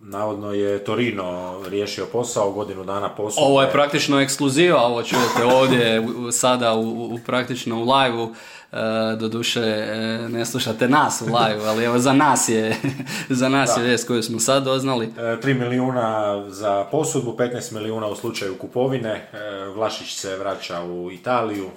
navodno 0.00 0.52
je 0.52 0.84
Torino 0.84 1.60
riješio 1.68 2.06
posao, 2.06 2.52
godinu 2.52 2.84
dana 2.84 3.08
posao. 3.08 3.44
Ovo 3.44 3.62
je 3.62 3.70
praktično 3.70 4.20
ekskluziva, 4.20 4.82
ovo 4.82 5.02
čujete 5.02 5.44
ovdje 5.44 6.06
sada 6.32 6.74
u, 6.74 7.14
u 7.14 7.18
praktično 7.26 7.82
u 7.82 7.84
live 7.92 8.28
E, 8.72 9.16
doduše 9.16 9.60
e, 9.60 10.28
ne 10.28 10.46
slušate 10.46 10.88
nas 10.88 11.22
u 11.22 11.24
live, 11.24 11.68
ali 11.68 11.84
evo 11.84 11.98
za 11.98 12.12
nas 12.12 12.48
je, 12.48 12.76
za 13.40 13.48
nas 13.48 13.76
je 13.76 13.82
vijest 13.82 14.06
koju 14.06 14.22
smo 14.22 14.40
sad 14.40 14.64
doznali. 14.64 15.12
3 15.16 15.50
e, 15.50 15.54
milijuna 15.54 16.42
za 16.48 16.84
posudbu, 16.90 17.36
15 17.38 17.72
milijuna 17.72 18.06
u 18.06 18.16
slučaju 18.16 18.58
kupovine, 18.58 19.28
Vlašić 19.74 20.14
se 20.14 20.36
vraća 20.36 20.82
u 20.82 21.10
Italiju, 21.10 21.70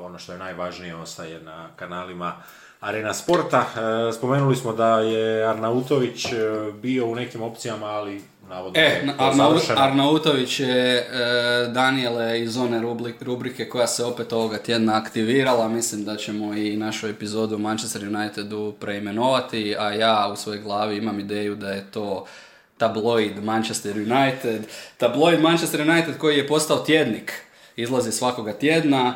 ono 0.00 0.18
što 0.18 0.32
je 0.32 0.38
najvažnije 0.38 0.96
ostaje 0.96 1.40
na 1.40 1.68
kanalima 1.76 2.36
Arena 2.80 3.14
Sporta. 3.14 3.66
Spomenuli 4.18 4.56
smo 4.56 4.72
da 4.72 5.00
je 5.00 5.44
Arnautović 5.44 6.26
bio 6.82 7.06
u 7.06 7.14
nekim 7.14 7.42
opcijama, 7.42 7.86
ali 7.86 8.22
navodno 8.48 8.80
e, 8.80 9.02
Arnautović 9.76 10.60
je 10.60 10.96
e, 10.96 11.06
Daniele 11.72 12.40
iz 12.40 12.56
one 12.56 12.82
rubrike 13.20 13.68
koja 13.68 13.86
se 13.86 14.04
opet 14.04 14.32
ovoga 14.32 14.58
tjedna 14.58 14.96
aktivirala. 14.96 15.68
Mislim 15.68 16.04
da 16.04 16.16
ćemo 16.16 16.54
i 16.54 16.76
našu 16.76 17.08
epizodu 17.08 17.58
Manchester 17.58 18.02
Unitedu 18.08 18.74
preimenovati, 18.80 19.76
a 19.78 19.92
ja 19.92 20.30
u 20.32 20.36
svojoj 20.36 20.62
glavi 20.62 20.96
imam 20.96 21.20
ideju 21.20 21.54
da 21.54 21.70
je 21.70 21.90
to 21.90 22.26
tabloid 22.78 23.44
Manchester 23.44 23.96
United. 23.96 24.62
Tabloid 24.96 25.40
Manchester 25.40 25.80
United 25.80 26.18
koji 26.18 26.36
je 26.36 26.48
postao 26.48 26.78
tjednik 26.78 27.32
izlazi 27.76 28.12
svakoga 28.12 28.52
tjedna. 28.52 29.14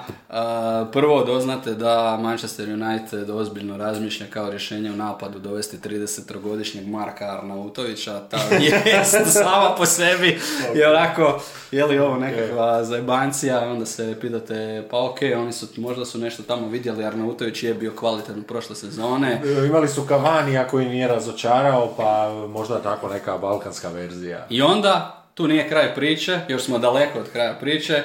Prvo 0.92 1.24
doznate 1.24 1.74
da 1.74 2.18
Manchester 2.20 2.68
United 2.68 3.30
ozbiljno 3.30 3.76
razmišlja 3.76 4.26
kao 4.26 4.50
rješenje 4.50 4.90
u 4.90 4.96
napadu 4.96 5.38
dovesti 5.38 5.78
30-godišnjeg 5.78 6.86
Marka 6.86 7.24
Arnautovića. 7.24 8.20
Ta 8.30 8.38
vijest 8.84 9.16
sama 9.26 9.74
po 9.76 9.86
sebi 9.86 10.40
je 10.74 10.88
onako, 10.88 11.40
je 11.70 11.84
li 11.84 11.98
ovo 11.98 12.16
nekakva 12.16 12.84
zajebancija, 12.84 13.70
onda 13.70 13.86
se 13.86 14.16
pitate, 14.20 14.86
pa 14.90 15.04
ok, 15.04 15.18
oni 15.36 15.52
su, 15.52 15.66
možda 15.76 16.04
su 16.04 16.18
nešto 16.18 16.42
tamo 16.42 16.68
vidjeli, 16.68 17.04
Arnautović 17.04 17.62
je 17.62 17.74
bio 17.74 17.92
kvalitetan 17.96 18.42
prošle 18.42 18.76
sezone. 18.76 19.42
E, 19.44 19.66
imali 19.66 19.88
su 19.88 20.06
Cavani, 20.08 20.58
koji 20.70 20.88
nije 20.88 21.08
razočarao, 21.08 21.94
pa 21.96 22.32
možda 22.48 22.82
tako 22.82 23.08
neka 23.08 23.38
balkanska 23.38 23.88
verzija. 23.88 24.46
I 24.50 24.62
onda, 24.62 25.24
tu 25.34 25.48
nije 25.48 25.68
kraj 25.68 25.94
priče, 25.94 26.40
još 26.48 26.62
smo 26.62 26.78
daleko 26.78 27.18
od 27.18 27.28
kraja 27.32 27.54
priče, 27.60 28.04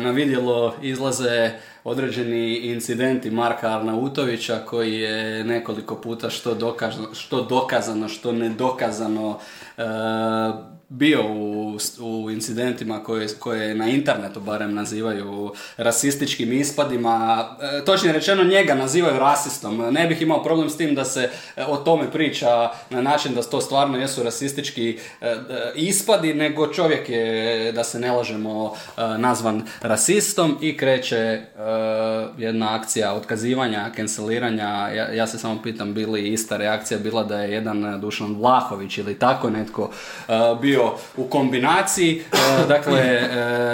na 0.00 0.10
vidjelo 0.10 0.74
izlaze 0.82 1.50
određeni 1.84 2.56
incidenti 2.56 3.30
Marka 3.30 3.76
Arnautovića 3.76 4.58
koji 4.66 4.94
je 4.94 5.44
nekoliko 5.44 5.96
puta 5.96 6.30
što 6.30 6.54
dokazano, 6.54 7.14
što, 7.14 7.42
dokazano, 7.42 8.08
što 8.08 8.32
nedokazano 8.32 9.38
e, 9.78 9.82
bio 10.92 11.26
u, 11.26 11.78
u 12.00 12.30
incidentima 12.30 13.04
koje, 13.04 13.28
koje 13.38 13.74
na 13.74 13.88
internetu 13.88 14.40
barem 14.40 14.74
nazivaju 14.74 15.52
rasističkim 15.76 16.52
ispadima. 16.52 17.48
E, 17.62 17.84
točnije 17.84 18.12
rečeno 18.12 18.44
njega 18.44 18.74
nazivaju 18.74 19.18
rasistom. 19.18 19.78
Ne 19.90 20.06
bih 20.06 20.22
imao 20.22 20.42
problem 20.42 20.70
s 20.70 20.76
tim 20.76 20.94
da 20.94 21.04
se 21.04 21.30
e, 21.56 21.64
o 21.64 21.76
tome 21.76 22.10
priča 22.10 22.70
na 22.90 23.02
način 23.02 23.34
da 23.34 23.42
to 23.42 23.60
stvarno 23.60 23.98
jesu 23.98 24.22
rasistički 24.22 24.98
e, 25.20 25.36
ispadi, 25.74 26.34
nego 26.34 26.66
čovjek 26.66 27.08
je, 27.08 27.72
da 27.72 27.84
se 27.84 28.00
ne 28.00 28.12
lažemo, 28.12 28.74
nazvan 29.18 29.62
rasistom 29.80 30.58
i 30.60 30.76
kreće 30.76 31.40
jedna 32.38 32.74
akcija 32.74 33.14
otkazivanja, 33.14 33.90
kanceliranja. 33.96 34.88
Ja, 34.88 35.12
ja 35.12 35.26
se 35.26 35.38
samo 35.38 35.62
pitam 35.62 35.94
bili 35.94 36.28
ista 36.28 36.56
reakcija 36.56 36.98
bila 36.98 37.24
da 37.24 37.38
je 37.38 37.52
jedan 37.52 38.00
Dušan 38.00 38.36
Vlahović 38.36 38.98
ili 38.98 39.18
tako 39.18 39.50
netko 39.50 39.90
bio 40.60 40.81
u 41.16 41.24
kombinaciji. 41.24 42.22
E, 42.32 42.66
dakle, 42.68 43.00
e, 43.00 43.28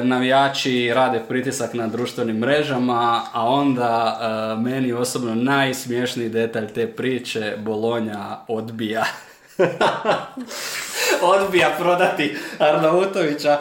navijači 0.04 0.92
rade 0.94 1.20
pritisak 1.28 1.74
na 1.74 1.86
društvenim 1.86 2.38
mrežama, 2.38 3.22
a 3.32 3.46
onda 3.46 4.20
e, 4.20 4.62
meni 4.62 4.92
osobno 4.92 5.34
najsmješniji 5.34 6.28
detalj 6.28 6.66
te 6.66 6.86
priče 6.86 7.56
Bolonja 7.58 8.38
odbija. 8.48 9.04
odbija 11.36 11.74
prodati 11.78 12.36
Arnautovića. 12.58 13.58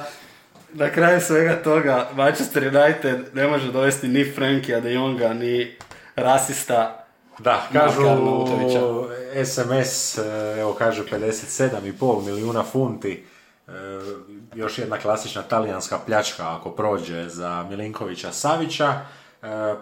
Na 0.74 0.90
kraju 0.90 1.22
svega 1.22 1.56
toga 1.64 2.10
Manchester 2.16 2.64
United 2.64 3.18
ne 3.34 3.48
može 3.48 3.72
dovesti 3.72 4.08
ni 4.08 4.32
Frankija 4.32 4.80
de 4.80 4.94
Jonga, 4.94 5.34
ni 5.34 5.76
rasista 6.16 7.08
da, 7.40 7.68
kažu 7.74 8.04
SMS, 9.46 10.18
evo 10.60 10.74
kaže 10.74 11.04
57,5 11.04 12.26
milijuna 12.26 12.64
funti 12.64 13.24
još 14.56 14.78
jedna 14.78 14.98
klasična 14.98 15.42
talijanska 15.42 16.00
pljačka 16.06 16.56
ako 16.56 16.72
prođe 16.72 17.30
za 17.30 17.66
Milinkovića 17.70 18.32
Savića, 18.32 18.86
e, 18.88 19.02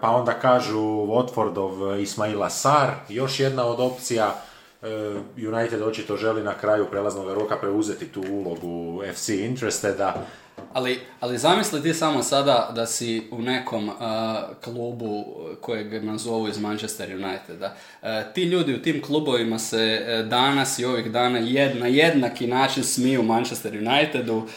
pa 0.00 0.10
onda 0.10 0.32
kažu 0.32 0.80
Watfordov 0.82 2.02
Ismaila 2.02 2.50
Sar, 2.50 2.90
još 3.08 3.40
jedna 3.40 3.64
od 3.64 3.80
opcija, 3.80 4.34
e, 4.82 4.86
United 5.36 5.82
očito 5.82 6.16
želi 6.16 6.42
na 6.42 6.54
kraju 6.54 6.86
prelaznog 6.90 7.32
roka 7.32 7.56
preuzeti 7.56 8.08
tu 8.08 8.24
ulogu 8.30 9.02
FC 9.14 9.28
Interesteda, 9.28 10.14
ali, 10.72 11.00
ali 11.20 11.38
zamisli 11.38 11.82
ti 11.82 11.94
samo 11.94 12.22
sada 12.22 12.70
da 12.74 12.86
si 12.86 13.22
u 13.30 13.42
nekom 13.42 13.88
uh, 13.88 13.94
klubu 14.64 15.24
kojeg 15.60 16.04
nazovu 16.04 16.48
iz 16.48 16.58
Manchester 16.58 17.10
Uniteda. 17.14 17.76
Uh, 18.02 18.08
ti 18.34 18.42
ljudi 18.42 18.74
u 18.74 18.82
tim 18.82 19.02
klubovima 19.02 19.58
se 19.58 20.00
uh, 20.00 20.28
danas 20.28 20.78
i 20.78 20.84
ovih 20.84 21.10
dana 21.12 21.38
jed, 21.38 21.76
na 21.76 21.86
jednaki 21.86 22.46
način 22.46 22.84
smiju 22.84 23.22
Manchester 23.22 23.72
Unitedu 23.72 24.48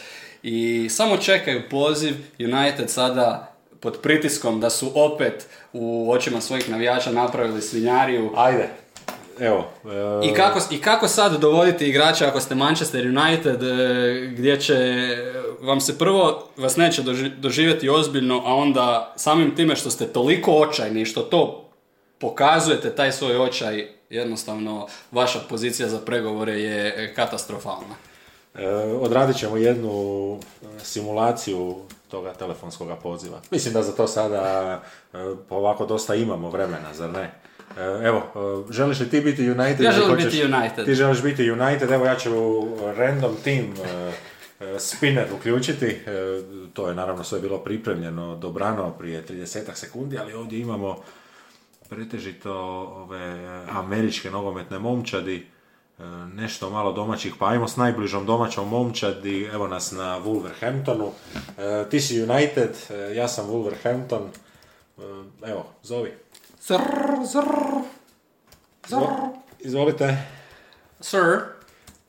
i 0.42 0.88
samo 0.90 1.16
čekaju 1.16 1.62
poziv 1.70 2.14
United 2.38 2.90
sada 2.90 3.52
pod 3.80 4.00
pritiskom 4.02 4.60
da 4.60 4.70
su 4.70 4.92
opet 4.94 5.46
u 5.72 6.12
očima 6.12 6.40
svojih 6.40 6.70
navijača 6.70 7.12
napravili 7.12 7.62
svinjariju. 7.62 8.32
Ajde, 8.36 8.68
Evo. 9.40 9.64
I, 10.24 10.34
kako, 10.34 10.60
I 10.70 10.80
kako 10.80 11.08
sad 11.08 11.40
dovoditi 11.40 11.88
igrača 11.88 12.28
ako 12.28 12.40
ste 12.40 12.54
Manchester 12.54 13.06
United 13.06 13.62
e, 13.62 14.26
gdje 14.26 14.60
će 14.60 14.76
vam 15.60 15.80
se 15.80 15.98
prvo, 15.98 16.48
vas 16.56 16.76
neće 16.76 17.02
doživjeti 17.38 17.88
ozbiljno, 17.88 18.42
a 18.46 18.54
onda 18.54 19.12
samim 19.16 19.56
time 19.56 19.76
što 19.76 19.90
ste 19.90 20.06
toliko 20.06 20.52
očajni, 20.52 21.04
što 21.04 21.22
to 21.22 21.68
pokazujete, 22.18 22.94
taj 22.94 23.12
svoj 23.12 23.36
očaj, 23.36 23.88
jednostavno 24.10 24.86
vaša 25.12 25.38
pozicija 25.48 25.88
za 25.88 25.98
pregovore 25.98 26.60
je 26.60 27.14
katastrofalna. 27.14 27.94
E, 28.54 28.68
odradit 29.00 29.36
ćemo 29.36 29.56
jednu 29.56 30.38
simulaciju 30.82 31.76
toga 32.08 32.32
telefonskog 32.32 32.88
poziva. 33.02 33.40
Mislim 33.50 33.74
da 33.74 33.82
za 33.82 33.92
to 33.92 34.06
sada 34.06 34.82
e, 35.12 35.18
ovako 35.50 35.86
dosta 35.86 36.14
imamo 36.14 36.50
vremena, 36.50 36.94
zar 36.94 37.10
ne? 37.10 37.30
E, 37.76 38.06
evo, 38.06 38.18
e, 38.18 38.72
želiš 38.72 39.00
li 39.00 39.10
ti 39.10 39.20
biti 39.20 39.50
United? 39.50 39.80
Ja 39.80 39.92
želim 39.92 40.16
biti 40.16 40.44
United. 40.44 40.84
Ti 40.84 40.94
želiš 40.94 41.22
biti 41.22 41.50
United, 41.50 41.90
evo 41.90 42.04
ja 42.06 42.16
ću 42.16 42.30
random 42.96 43.36
team 43.44 43.74
e, 44.60 44.78
spinner 44.78 45.26
uključiti. 45.34 45.98
To 46.72 46.88
je 46.88 46.94
naravno 46.94 47.24
sve 47.24 47.40
bilo 47.40 47.58
pripremljeno 47.58 48.36
dobrano 48.36 48.90
prije 48.90 49.24
30 49.26 49.74
sekundi, 49.74 50.18
ali 50.18 50.32
ovdje 50.32 50.60
imamo 50.60 51.02
pretežito 51.88 52.52
ove 52.94 53.38
američke 53.70 54.30
nogometne 54.30 54.78
momčadi, 54.78 55.46
nešto 56.34 56.70
malo 56.70 56.92
domaćih, 56.92 57.34
pa 57.38 57.48
ajmo 57.48 57.68
s 57.68 57.76
najbližom 57.76 58.26
domaćom 58.26 58.68
momčadi, 58.68 59.48
evo 59.52 59.68
nas 59.68 59.92
na 59.92 60.20
Wolverhamptonu. 60.20 61.10
Ti 61.90 62.00
si 62.00 62.22
United, 62.22 62.70
ja 63.14 63.28
sam 63.28 63.46
Wolverhampton, 63.46 64.28
evo, 65.46 65.66
zovi. 65.82 66.12
Zrr, 66.60 67.24
zrr, 67.24 67.82
zrr. 68.88 69.10
Izvolite. 69.60 70.16
Sir. 71.00 71.40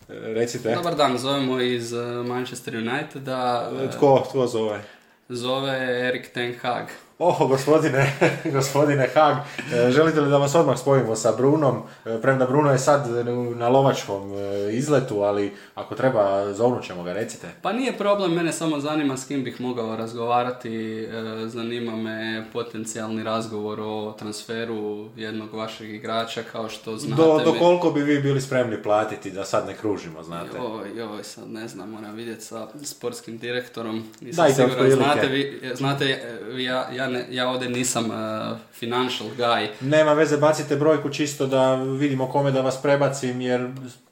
Recite. 0.07 0.75
Dobar 0.75 0.95
dan, 0.95 1.17
zovemo 1.17 1.59
iz 1.61 1.93
uh, 1.93 2.25
Manchester 2.25 2.75
Uniteda. 2.75 3.71
Uh, 3.73 3.91
tko, 3.91 4.25
tko 4.29 4.47
zove? 4.47 4.81
Zove 5.29 5.77
Erik 6.07 6.33
Ten 6.33 6.55
Hag. 6.61 6.85
O, 7.23 7.47
gospodine, 7.47 8.13
gospodine 8.57 9.07
Hag, 9.13 9.35
e, 9.73 9.91
želite 9.91 10.21
li 10.21 10.29
da 10.29 10.37
vas 10.37 10.55
odmah 10.55 10.79
spojimo 10.79 11.15
sa 11.15 11.31
Brunom? 11.37 11.81
E, 12.05 12.21
premda 12.21 12.45
Bruno 12.45 12.71
je 12.71 12.79
sad 12.79 13.07
na 13.55 13.69
lovačkom 13.69 14.33
e, 14.33 14.73
izletu, 14.73 15.21
ali 15.21 15.53
ako 15.75 15.95
treba, 15.95 16.53
zovnut 16.53 16.83
ćemo 16.83 17.03
ga, 17.03 17.13
recite. 17.13 17.47
Pa 17.61 17.73
nije 17.73 17.97
problem, 17.97 18.33
mene 18.33 18.51
samo 18.51 18.79
zanima 18.79 19.17
s 19.17 19.27
kim 19.27 19.43
bih 19.43 19.61
mogao 19.61 19.95
razgovarati. 19.95 21.07
Zanima 21.47 21.95
me 21.95 22.45
potencijalni 22.53 23.23
razgovor 23.23 23.79
o 23.79 24.15
transferu 24.19 25.09
jednog 25.15 25.53
vašeg 25.53 25.89
igrača, 25.89 26.43
kao 26.51 26.69
što 26.69 26.97
znate. 26.97 27.21
Do, 27.21 27.41
do 27.45 27.53
koliko 27.59 27.91
bi 27.91 28.01
vi 28.01 28.21
bili 28.21 28.41
spremni 28.41 28.83
platiti, 28.83 29.31
da 29.31 29.45
sad 29.45 29.67
ne 29.67 29.75
kružimo, 29.75 30.23
znate? 30.23 30.57
Joj, 30.57 30.97
joj, 30.97 31.23
sad 31.23 31.49
ne 31.49 31.67
znam, 31.67 31.89
moram 31.89 32.15
vidjeti 32.15 32.45
sa 32.45 32.67
sportskim 32.83 33.37
direktorom. 33.37 34.03
Nisam 34.21 34.43
Dajte 34.45 34.69
siguran, 34.69 34.91
znate, 34.91 35.27
vi, 35.27 35.71
znate, 35.75 36.19
ja, 36.57 36.89
ja 36.91 37.10
ne, 37.11 37.25
ja 37.29 37.49
ovdje 37.49 37.69
nisam 37.69 38.05
uh, 38.05 38.57
financial 38.73 39.29
guy. 39.37 39.67
Nema 39.81 40.13
veze, 40.13 40.37
bacite 40.37 40.75
brojku 40.75 41.09
čisto 41.09 41.47
da 41.47 41.75
vidimo 41.75 42.29
kome 42.31 42.51
da 42.51 42.61
vas 42.61 42.81
prebacim, 42.81 43.41
jer 43.41 43.69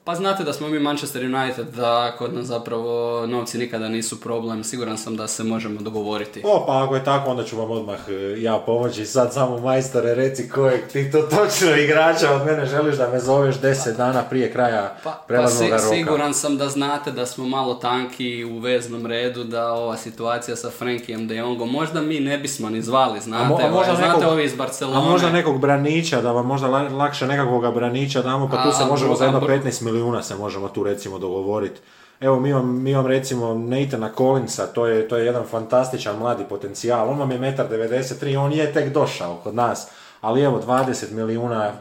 pa 0.09 0.15
znate 0.15 0.43
da 0.43 0.53
smo 0.53 0.67
mi 0.67 0.79
Manchester 0.79 1.23
United, 1.23 1.67
da 1.75 2.15
kod 2.17 2.33
nas 2.33 2.45
zapravo 2.45 3.25
novci 3.27 3.57
nikada 3.57 3.89
nisu 3.89 4.21
problem, 4.21 4.63
siguran 4.63 4.97
sam 4.97 5.15
da 5.15 5.27
se 5.27 5.43
možemo 5.43 5.81
dogovoriti. 5.81 6.41
O, 6.45 6.63
pa 6.67 6.83
ako 6.83 6.95
je 6.95 7.03
tako, 7.03 7.29
onda 7.29 7.43
ću 7.43 7.57
vam 7.57 7.71
odmah 7.71 7.99
e, 8.09 8.41
ja 8.41 8.57
pomoći. 8.65 9.05
Sad 9.05 9.33
samo 9.33 9.59
majstore, 9.59 10.15
reci 10.15 10.49
kojeg 10.49 10.87
ti 10.91 11.11
to 11.11 11.21
točno 11.21 11.75
igrača 11.75 12.33
od 12.33 12.45
mene 12.45 12.65
želiš 12.65 12.97
da 12.97 13.09
me 13.09 13.19
zoveš 13.19 13.59
deset 13.59 13.97
dana 13.97 14.23
prije 14.23 14.53
kraja 14.53 14.97
pa, 15.03 15.23
pa 15.27 15.47
si, 15.47 15.63
roka. 15.63 15.79
Siguran 15.79 16.33
sam 16.33 16.57
da 16.57 16.69
znate 16.69 17.11
da 17.11 17.25
smo 17.25 17.45
malo 17.45 17.73
tanki 17.73 18.43
u 18.43 18.59
veznom 18.59 19.05
redu, 19.05 19.43
da 19.43 19.73
ova 19.73 19.97
situacija 19.97 20.55
sa 20.55 20.69
Frankijem 20.69 21.27
de 21.27 21.35
Jongom, 21.35 21.71
možda 21.71 22.01
mi 22.01 22.19
ne 22.19 22.37
bismo 22.37 22.69
ni 22.69 22.81
zvali, 22.81 23.19
znate, 23.19 23.63
a, 23.63 23.71
možda 23.71 23.95
znate 23.95 24.27
ovi 24.27 24.43
iz 24.43 24.55
Barcelone. 24.55 24.97
A 24.97 25.11
možda 25.11 25.29
nekog 25.29 25.59
branića, 25.59 26.21
da 26.21 26.31
vam 26.31 26.45
možda 26.45 26.67
lakše 26.67 27.27
nekakvog 27.27 27.73
branića 27.73 28.21
damo, 28.21 28.49
pa 28.49 28.63
tu 28.63 28.77
se 28.77 28.85
možemo 28.85 29.15
za 29.15 29.25
jedno 29.25 29.39
15 29.39 29.81
milijuna 29.81 29.99
se 30.22 30.36
možemo 30.36 30.70
tu 30.70 30.84
recimo 30.84 31.20
dogovoriti. 31.20 31.79
Evo 32.22 32.39
mi 32.39 32.53
vam, 32.53 32.84
mi 32.84 32.94
vam 32.94 33.08
recimo 33.08 33.53
Nathana 33.53 34.12
Collinsa, 34.18 34.68
to 34.68 34.86
je, 34.86 35.08
to 35.08 35.18
je 35.18 35.25
jedan 35.25 35.44
fantastičan 35.46 36.18
mladi 36.18 36.44
potencijal, 36.50 37.10
on 37.10 37.20
vam 37.20 37.32
je 37.32 37.39
1,93 37.39 38.38
on 38.38 38.53
je 38.53 38.74
tek 38.74 38.94
došao 38.94 39.36
kod 39.44 39.56
nas, 39.56 39.88
ali 40.22 40.41
evo 40.41 40.62
20 40.68 41.12
milijuna, 41.12 41.74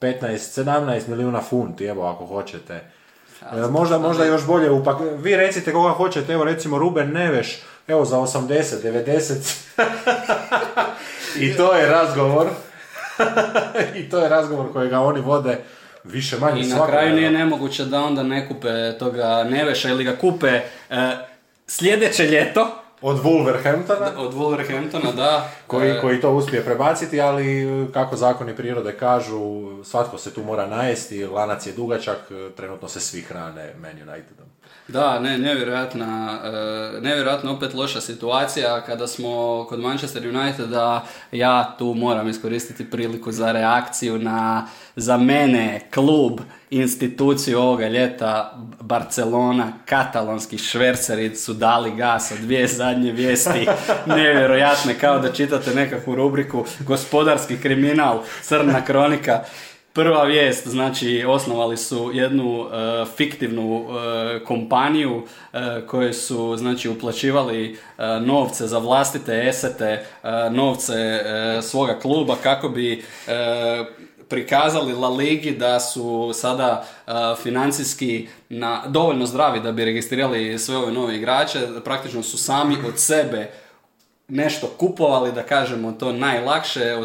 15, 0.00 0.64
17 0.64 1.08
milijuna 1.08 1.40
funti, 1.40 1.84
evo 1.84 2.06
ako 2.06 2.26
hoćete. 2.26 2.90
E, 3.52 3.68
možda, 3.70 3.98
možda 3.98 4.24
još 4.24 4.46
bolje 4.46 4.70
upak... 4.70 4.96
Vi 5.18 5.36
recite 5.36 5.72
koga 5.72 5.90
hoćete, 5.90 6.32
evo 6.32 6.44
recimo 6.44 6.78
Ruben 6.78 7.12
Neveš, 7.12 7.62
evo 7.88 8.04
za 8.04 8.18
80, 8.18 8.82
90. 8.84 9.56
I 11.44 11.56
to 11.56 11.74
je 11.74 11.88
razgovor. 11.88 12.46
I 13.98 14.10
to 14.10 14.18
je 14.18 14.28
razgovor 14.28 14.72
kojega 14.72 15.00
oni 15.00 15.20
vode 15.20 15.58
više 16.04 16.38
manje 16.38 16.62
I 16.62 16.66
na 16.66 16.86
kraju 16.86 17.14
nije 17.14 17.30
nemoguće 17.30 17.84
da 17.84 18.02
onda 18.02 18.22
ne 18.22 18.48
kupe 18.48 18.98
toga 18.98 19.44
Neveša 19.44 19.88
ili 19.88 20.04
ga 20.04 20.16
kupe 20.16 20.60
e, 20.90 21.16
sljedeće 21.66 22.24
ljeto. 22.24 22.76
Od 23.02 23.22
Wolverhamptona? 23.22 24.16
Od 24.16 24.34
Wolverhamptona, 24.34 25.14
da. 25.16 25.50
koji, 25.66 25.90
e, 25.90 26.00
koji 26.00 26.20
to 26.20 26.30
uspije 26.32 26.64
prebaciti, 26.64 27.20
ali 27.20 27.66
kako 27.92 28.16
zakoni 28.16 28.56
prirode 28.56 28.92
kažu, 28.92 29.68
svatko 29.84 30.18
se 30.18 30.34
tu 30.34 30.44
mora 30.44 30.66
najesti, 30.66 31.26
lanac 31.26 31.66
je 31.66 31.72
dugačak, 31.72 32.18
trenutno 32.56 32.88
se 32.88 33.00
svi 33.00 33.20
hrane 33.20 33.74
Man 33.82 34.08
Unitedom. 34.08 34.46
Da, 34.92 35.20
ne, 35.20 35.38
nevjerojatna, 35.38 36.38
uh, 36.44 37.02
nevjerojatno 37.02 37.52
opet 37.52 37.74
loša 37.74 38.00
situacija 38.00 38.80
kada 38.80 39.06
smo 39.06 39.66
kod 39.68 39.80
Manchester 39.80 40.28
Uniteda, 40.28 41.04
ja 41.32 41.74
tu 41.78 41.94
moram 41.94 42.28
iskoristiti 42.28 42.90
priliku 42.90 43.32
za 43.32 43.52
reakciju 43.52 44.18
na, 44.18 44.66
za 44.96 45.16
mene, 45.16 45.80
klub, 45.94 46.40
instituciju 46.70 47.58
ovoga 47.58 47.88
ljeta, 47.88 48.58
Barcelona, 48.80 49.72
katalonski 49.84 50.58
šverceri 50.58 51.36
su 51.36 51.54
dali 51.54 51.96
gas 51.96 52.32
od 52.32 52.38
dvije 52.38 52.66
zadnje 52.66 53.12
vijesti, 53.12 53.66
nevjerojatne, 54.06 54.94
kao 54.94 55.18
da 55.18 55.32
čitate 55.32 55.74
nekakvu 55.74 56.14
rubriku 56.14 56.64
gospodarski 56.80 57.56
kriminal, 57.56 58.22
crna 58.42 58.84
kronika. 58.84 59.44
Prva 59.92 60.24
vijest, 60.24 60.68
znači 60.68 61.24
osnovali 61.28 61.76
su 61.76 62.10
jednu 62.14 62.66
e, 62.66 63.04
fiktivnu 63.16 63.84
e, 63.84 64.44
kompaniju 64.44 65.16
uh, 65.16 65.26
koje 65.86 66.12
su 66.12 66.56
znači 66.56 66.88
uplaćivali 66.88 67.78
novce 68.20 68.66
za 68.66 68.78
vlastite 68.78 69.48
esete, 69.48 70.04
novce 70.50 71.20
svoga 71.62 71.98
kluba 71.98 72.36
kako 72.42 72.68
bi 72.68 73.04
prikazali 74.28 74.92
La 74.92 75.08
Ligi 75.08 75.50
da 75.50 75.80
su 75.80 76.30
sada 76.34 76.86
financijski 77.42 78.28
na, 78.48 78.82
dovoljno 78.86 79.26
zdravi 79.26 79.60
da 79.60 79.72
bi 79.72 79.84
registrirali 79.84 80.58
sve 80.58 80.76
ove 80.76 80.92
nove 80.92 81.16
igrače, 81.16 81.58
praktično 81.84 82.22
su 82.22 82.38
sami 82.38 82.76
od 82.88 82.98
sebe 82.98 83.50
nešto 84.30 84.66
kupovali, 84.78 85.32
da 85.32 85.42
kažemo 85.42 85.92
to 85.92 86.12
najlakše, 86.12 86.96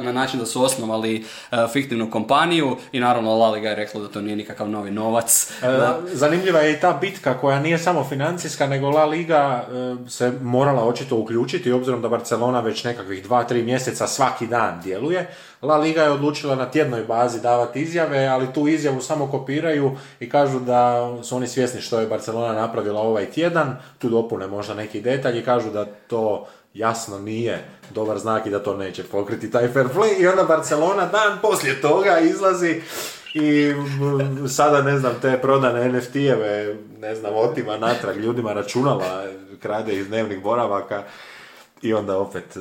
na 0.00 0.12
način 0.12 0.40
da 0.40 0.46
su 0.46 0.62
osnovali 0.62 1.24
e, 1.50 1.56
fiktivnu 1.72 2.10
kompaniju 2.10 2.76
i 2.92 3.00
naravno 3.00 3.36
La 3.36 3.50
Liga 3.50 3.68
je 3.68 3.74
rekla 3.74 4.00
da 4.00 4.08
to 4.08 4.20
nije 4.20 4.36
nikakav 4.36 4.68
novi 4.68 4.90
novac. 4.90 5.52
E, 5.62 5.66
zanimljiva 6.12 6.60
je 6.60 6.72
i 6.72 6.80
ta 6.80 6.98
bitka 7.00 7.38
koja 7.38 7.60
nije 7.60 7.78
samo 7.78 8.04
financijska, 8.04 8.66
nego 8.66 8.90
La 8.90 9.04
Liga 9.04 9.66
e, 9.68 10.10
se 10.10 10.32
morala 10.42 10.84
očito 10.84 11.16
uključiti, 11.16 11.72
obzirom 11.72 12.02
da 12.02 12.08
Barcelona 12.08 12.60
već 12.60 12.84
nekakvih 12.84 13.22
dva, 13.22 13.44
tri 13.44 13.62
mjeseca 13.62 14.06
svaki 14.06 14.46
dan 14.46 14.80
djeluje. 14.82 15.30
La 15.62 15.76
Liga 15.76 16.02
je 16.02 16.10
odlučila 16.10 16.54
na 16.54 16.70
tjednoj 16.70 17.04
bazi 17.04 17.40
davati 17.40 17.80
izjave, 17.80 18.26
ali 18.26 18.52
tu 18.54 18.68
izjavu 18.68 19.00
samo 19.00 19.30
kopiraju 19.30 19.96
i 20.20 20.30
kažu 20.30 20.60
da 20.60 21.10
su 21.22 21.36
oni 21.36 21.46
svjesni 21.46 21.80
što 21.80 22.00
je 22.00 22.06
Barcelona 22.06 22.52
napravila 22.52 23.00
ovaj 23.00 23.26
tjedan, 23.26 23.76
tu 23.98 24.08
dopune 24.08 24.46
možda 24.46 24.74
neki 24.74 25.00
detalji 25.00 25.38
i 25.38 25.44
kažu 25.44 25.70
da 25.70 25.84
to 25.84 26.46
jasno 26.74 27.18
nije 27.18 27.64
dobar 27.94 28.18
znak 28.18 28.46
i 28.46 28.50
da 28.50 28.62
to 28.62 28.76
neće 28.76 29.04
pokriti 29.04 29.50
taj 29.50 29.68
fair 29.68 29.86
play. 29.86 30.20
I 30.20 30.26
onda 30.26 30.42
Barcelona 30.42 31.06
dan 31.06 31.38
poslije 31.42 31.80
toga 31.80 32.18
izlazi 32.18 32.82
i 33.34 33.74
sada 34.48 34.82
ne 34.82 34.98
znam 34.98 35.12
te 35.22 35.38
prodane 35.42 35.92
NFT-eve 35.92 36.76
ne 36.98 37.14
znam 37.14 37.32
otima 37.34 37.76
natrag 37.76 38.16
ljudima 38.16 38.52
računala 38.52 39.24
krade 39.62 39.94
iz 39.94 40.08
dnevnih 40.08 40.42
boravaka 40.42 41.02
i 41.82 41.94
onda 41.94 42.18
opet 42.18 42.56
e, 42.56 42.60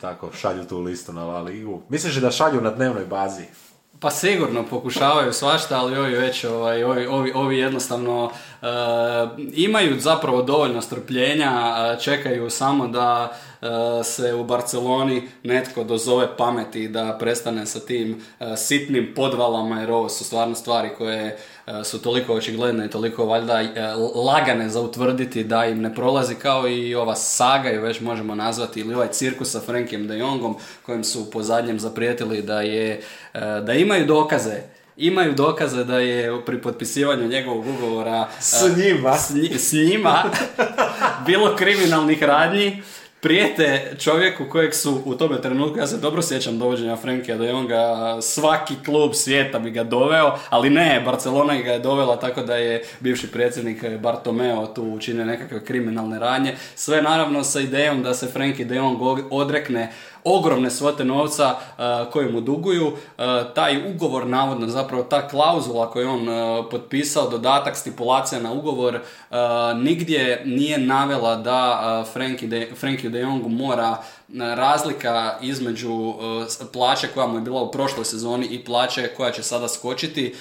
tako 0.00 0.28
šalju 0.40 0.64
tu 0.64 0.78
listu 0.78 1.12
na 1.12 1.24
La 1.24 1.40
Ligu. 1.40 1.82
Misliš 1.88 2.14
da 2.14 2.30
šalju 2.30 2.60
na 2.60 2.70
dnevnoj 2.70 3.04
bazi? 3.04 3.44
Pa 4.00 4.10
sigurno 4.10 4.66
pokušavaju 4.70 5.32
svašta, 5.32 5.80
ali 5.80 5.98
ovi 5.98 6.14
već 6.14 6.44
ovaj, 6.44 6.84
ovi, 6.84 7.06
ovi, 7.06 7.32
ovi 7.34 7.58
jednostavno 7.58 8.30
e, 8.62 8.66
imaju 9.52 10.00
zapravo 10.00 10.42
dovoljno 10.42 10.82
strpljenja, 10.82 11.76
čekaju 12.00 12.50
samo 12.50 12.88
da 12.88 13.32
e, 13.62 13.66
se 14.04 14.34
u 14.34 14.44
Barceloni 14.44 15.28
netko 15.42 15.84
dozove 15.84 16.36
pameti 16.36 16.88
da 16.88 17.16
prestane 17.18 17.66
sa 17.66 17.80
tim 17.80 18.22
sitnim 18.56 19.12
podvalama 19.16 19.80
jer 19.80 19.90
ovo 19.90 20.08
su 20.08 20.24
stvarno 20.24 20.54
stvari 20.54 20.90
koje 20.98 21.38
E, 21.59 21.59
su 21.84 22.02
toliko 22.02 22.34
očigledne 22.34 22.86
i 22.86 22.90
toliko 22.90 23.26
valjda 23.26 23.60
e, 23.60 23.68
lagane 24.14 24.68
za 24.68 24.80
utvrditi 24.80 25.44
da 25.44 25.66
im 25.66 25.80
ne 25.80 25.94
prolazi 25.94 26.34
kao 26.34 26.68
i 26.68 26.94
ova 26.94 27.16
saga 27.16 27.68
ju 27.68 27.82
već 27.82 28.00
možemo 28.00 28.34
nazvati 28.34 28.80
ili 28.80 28.94
ovaj 28.94 29.08
cirkus 29.08 29.50
sa 29.50 29.60
Frankiem 29.60 30.06
de 30.06 30.18
Jongom 30.18 30.56
kojim 30.86 31.04
su 31.04 31.30
po 31.30 31.42
zadnjem 31.42 31.78
zaprijetili 31.78 32.42
da 32.42 32.60
je 32.60 33.00
e, 33.34 33.40
da 33.66 33.72
imaju 33.72 34.06
dokaze 34.06 34.62
imaju 34.96 35.32
dokaze 35.32 35.84
da 35.84 35.98
je 35.98 36.44
pri 36.46 36.62
potpisivanju 36.62 37.28
njegovog 37.28 37.64
ugovora 37.66 38.28
s 38.40 38.62
njima, 38.76 39.16
s 39.58 39.72
njima 39.72 40.22
bilo 41.26 41.56
kriminalnih 41.56 42.22
radnji 42.22 42.82
prijete 43.20 43.96
čovjeku 43.98 44.44
kojeg 44.50 44.74
su 44.74 45.02
u 45.04 45.14
tome 45.14 45.40
trenutku, 45.40 45.78
ja 45.78 45.86
se 45.86 45.96
dobro 45.96 46.22
sjećam 46.22 46.58
dovođenja 46.58 46.96
Frenkija 46.96 47.36
da 47.36 47.44
je 47.44 47.54
on 47.54 47.68
svaki 48.22 48.74
klub 48.84 49.14
svijeta 49.14 49.58
bi 49.58 49.70
ga 49.70 49.84
doveo, 49.84 50.38
ali 50.48 50.70
ne, 50.70 51.02
Barcelona 51.04 51.54
ga 51.62 51.72
je 51.72 51.78
dovela 51.78 52.16
tako 52.16 52.42
da 52.42 52.56
je 52.56 52.82
bivši 53.00 53.32
predsjednik 53.32 53.84
Bartomeo 53.98 54.66
tu 54.66 54.82
učinio 54.82 55.24
nekakve 55.24 55.64
kriminalne 55.64 56.18
radnje, 56.18 56.56
sve 56.74 57.02
naravno 57.02 57.44
sa 57.44 57.60
idejom 57.60 58.02
da 58.02 58.14
se 58.14 58.26
Frenkie 58.26 58.64
de 58.64 58.76
Jong 58.76 58.98
odrekne 59.30 59.92
ogromne 60.24 60.70
svote 60.70 61.04
novca 61.04 61.54
uh, 61.54 62.12
koje 62.12 62.32
mu 62.32 62.40
duguju. 62.40 62.86
Uh, 62.86 62.94
taj 63.54 63.90
ugovor, 63.94 64.26
navodno, 64.26 64.68
zapravo 64.68 65.02
ta 65.02 65.28
klauzula 65.28 65.90
koju 65.90 66.10
on 66.10 66.28
uh, 66.28 66.66
potpisao, 66.70 67.30
dodatak, 67.30 67.76
stipulacija 67.76 68.42
na 68.42 68.52
ugovor, 68.52 69.00
nigdje 69.76 70.42
nije 70.44 70.78
navela 70.78 71.36
da 71.36 72.04
Frankie 72.12 72.48
de, 72.48 72.72
Frankie 72.76 73.10
de 73.10 73.20
Jong 73.20 73.46
mora 73.46 73.96
razlika 74.38 75.38
između 75.40 76.14
plaće 76.72 77.08
koja 77.14 77.26
mu 77.26 77.38
je 77.38 77.40
bila 77.40 77.62
u 77.62 77.70
prošloj 77.70 78.04
sezoni 78.04 78.46
i 78.46 78.64
plaće 78.64 79.10
koja 79.16 79.32
će 79.32 79.42
sada 79.42 79.68
skočiti 79.68 80.34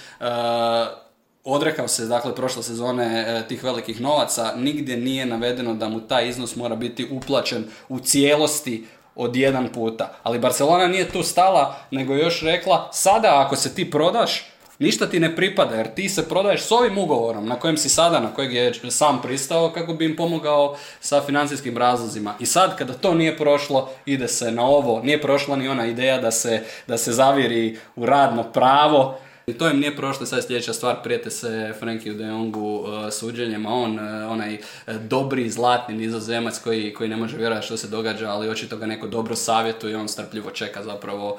odrekao 1.43 1.87
se 1.87 2.05
dakle 2.05 2.35
prošle 2.35 2.63
sezone 2.63 3.43
tih 3.47 3.63
velikih 3.63 4.01
novaca, 4.01 4.53
nigdje 4.55 4.97
nije 4.97 5.25
navedeno 5.25 5.73
da 5.73 5.89
mu 5.89 5.99
taj 5.99 6.29
iznos 6.29 6.55
mora 6.55 6.75
biti 6.75 7.07
uplaćen 7.11 7.65
u 7.89 7.99
cijelosti 7.99 8.85
od 9.19 9.35
jedan 9.35 9.67
puta. 9.73 10.13
Ali 10.23 10.39
Barcelona 10.39 10.87
nije 10.87 11.09
tu 11.09 11.23
stala, 11.23 11.75
nego 11.91 12.15
još 12.15 12.41
rekla, 12.41 12.89
sada 12.93 13.43
ako 13.45 13.55
se 13.55 13.75
ti 13.75 13.91
prodaš, 13.91 14.45
ništa 14.79 15.09
ti 15.09 15.19
ne 15.19 15.35
pripada, 15.35 15.75
jer 15.75 15.87
ti 15.93 16.09
se 16.09 16.29
prodaješ 16.29 16.61
s 16.61 16.71
ovim 16.71 16.97
ugovorom 16.97 17.47
na 17.47 17.55
kojem 17.55 17.77
si 17.77 17.89
sada, 17.89 18.19
na 18.19 18.33
kojeg 18.33 18.53
je 18.53 18.73
sam 18.89 19.21
pristao 19.21 19.69
kako 19.69 19.93
bi 19.93 20.05
im 20.05 20.15
pomogao 20.15 20.75
sa 20.99 21.21
financijskim 21.21 21.77
razlozima. 21.77 22.35
I 22.39 22.45
sad 22.45 22.77
kada 22.77 22.93
to 22.93 23.13
nije 23.13 23.37
prošlo, 23.37 23.89
ide 24.05 24.27
se 24.27 24.51
na 24.51 24.65
ovo, 24.65 25.01
nije 25.03 25.21
prošla 25.21 25.55
ni 25.55 25.67
ona 25.67 25.85
ideja 25.85 26.17
da 26.17 26.31
se, 26.31 26.63
da 26.87 26.97
se 26.97 27.11
zaviri 27.11 27.77
u 27.95 28.05
radno 28.05 28.43
pravo, 28.43 29.19
i 29.49 29.53
to 29.53 29.69
im 29.69 29.79
nije 29.79 29.95
prošlo, 29.95 30.25
sad 30.25 30.45
sljedeća 30.45 30.73
stvar, 30.73 31.03
prijete 31.03 31.29
se 31.29 31.73
Frankie 31.79 32.13
de 32.13 32.23
Jongu 32.23 32.75
uh, 32.75 32.87
suđenjem, 33.11 33.65
a 33.65 33.73
on, 33.73 33.99
uh, 33.99 34.31
onaj 34.31 34.53
uh, 34.53 34.95
dobri, 34.95 35.49
zlatni 35.49 35.95
nizozemac 35.95 36.59
koji, 36.59 36.95
ne 36.99 37.15
može 37.15 37.37
vjerovati 37.37 37.65
što 37.65 37.77
se 37.77 37.87
događa, 37.87 38.29
ali 38.29 38.49
očito 38.49 38.77
ga 38.77 38.85
neko 38.85 39.07
dobro 39.07 39.35
savjetuje 39.35 39.91
i 39.91 39.95
on 39.95 40.07
strpljivo 40.07 40.51
čeka 40.51 40.83
zapravo 40.83 41.37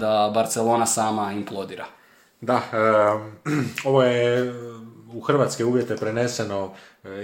da 0.00 0.30
Barcelona 0.34 0.86
sama 0.86 1.32
implodira. 1.32 1.84
Da, 2.40 2.62
ovo 3.84 4.02
je 4.02 4.52
u 5.12 5.20
hrvatske 5.20 5.64
uvjete 5.64 5.96
preneseno, 5.96 6.74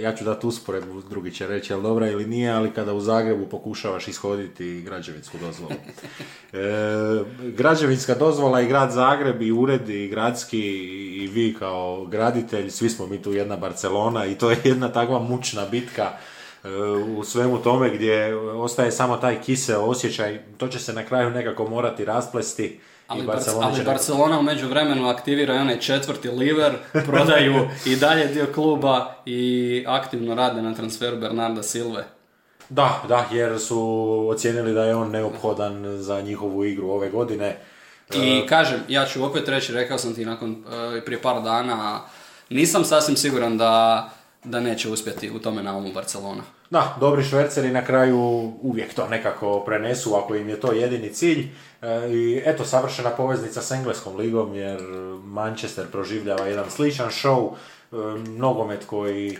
ja 0.01 0.15
ću 0.15 0.23
dati 0.23 0.47
usporedbu, 0.47 1.01
drugi 1.09 1.31
će 1.31 1.47
reći 1.47 1.73
je 1.73 1.77
li 1.77 1.83
dobra 1.83 2.09
ili 2.09 2.25
nije, 2.25 2.51
ali 2.51 2.71
kada 2.71 2.93
u 2.93 2.99
Zagrebu 2.99 3.45
pokušavaš 3.45 4.07
ishoditi 4.07 4.81
građevinsku 4.81 5.37
dozvolu. 5.37 5.73
E, 6.53 7.23
građevinska 7.39 8.15
dozvola 8.15 8.61
i 8.61 8.67
grad 8.67 8.91
Zagreb 8.91 9.41
i 9.41 9.51
uredi 9.51 10.03
i 10.03 10.07
gradski 10.07 10.59
i 11.15 11.27
vi 11.27 11.55
kao 11.59 12.05
graditelj, 12.05 12.69
svi 12.69 12.89
smo 12.89 13.07
mi 13.07 13.21
tu 13.21 13.33
jedna 13.33 13.57
Barcelona 13.57 14.25
i 14.25 14.35
to 14.35 14.51
je 14.51 14.57
jedna 14.63 14.89
takva 14.89 15.19
mučna 15.19 15.65
bitka 15.71 16.09
e, 16.63 16.69
u 17.17 17.23
svemu 17.23 17.57
tome 17.57 17.89
gdje 17.89 18.35
ostaje 18.35 18.91
samo 18.91 19.17
taj 19.17 19.41
kiseo 19.41 19.81
osjećaj, 19.81 20.41
to 20.57 20.67
će 20.67 20.79
se 20.79 20.93
na 20.93 21.05
kraju 21.05 21.29
nekako 21.29 21.69
morati 21.69 22.05
rasplesti 22.05 22.79
ali, 23.07 23.23
Barcelona, 23.23 23.67
ali 23.67 23.83
Barcelona 23.83 24.39
u 24.39 24.43
međuvremenu 24.43 25.07
aktivira 25.07 25.53
onaj 25.53 25.79
četvrti 25.79 26.29
liver, 26.29 26.73
prodaju 27.07 27.67
i 27.85 27.95
dalje 27.95 28.25
dio 28.25 28.47
kluba 28.53 29.15
i 29.25 29.83
aktivno 29.87 30.35
rade 30.35 30.61
na 30.61 30.73
transferu 30.73 31.17
Bernarda 31.17 31.63
Silve. 31.63 32.03
Da, 32.69 33.01
da, 33.07 33.25
jer 33.31 33.59
su 33.59 34.27
ocijenili 34.29 34.73
da 34.73 34.83
je 34.83 34.95
on 34.95 35.11
neophodan 35.11 35.97
za 35.97 36.21
njihovu 36.21 36.65
igru 36.65 36.89
ove 36.89 37.09
godine. 37.09 37.57
I 38.15 38.41
e, 38.43 38.47
kažem, 38.47 38.79
ja 38.87 39.05
ću 39.05 39.25
opet 39.25 39.47
reći, 39.47 39.73
rekao 39.73 39.97
sam 39.97 40.15
ti 40.15 40.25
nakon 40.25 40.63
e, 40.95 41.01
prije 41.05 41.21
par 41.21 41.41
dana, 41.41 42.01
nisam 42.49 42.85
sasvim 42.85 43.17
siguran 43.17 43.57
da, 43.57 44.09
da 44.43 44.59
neće 44.59 44.89
uspjeti 44.89 45.31
u 45.31 45.39
tome 45.39 45.63
naumu 45.63 45.93
Barcelona. 45.93 46.43
Da, 46.69 46.97
dobri 46.99 47.23
šverceri 47.23 47.71
na 47.71 47.85
kraju 47.85 48.17
uvijek 48.61 48.93
to 48.93 49.07
nekako 49.07 49.59
prenesu 49.59 50.15
ako 50.15 50.35
im 50.35 50.49
je 50.49 50.59
to 50.59 50.71
jedini 50.71 51.13
cilj. 51.13 51.47
E, 51.81 52.09
I 52.09 52.41
eto, 52.45 52.65
savršena 52.65 53.09
poveznica 53.09 53.61
s 53.61 53.71
engleskom 53.71 54.15
ligom 54.15 54.55
jer 54.55 54.81
Manchester 55.23 55.85
proživljava 55.91 56.45
jedan 56.45 56.69
sličan 56.69 57.09
show, 57.09 57.51
e, 57.51 57.95
nogomet 58.29 58.85
koji 58.85 59.29
e, 59.31 59.37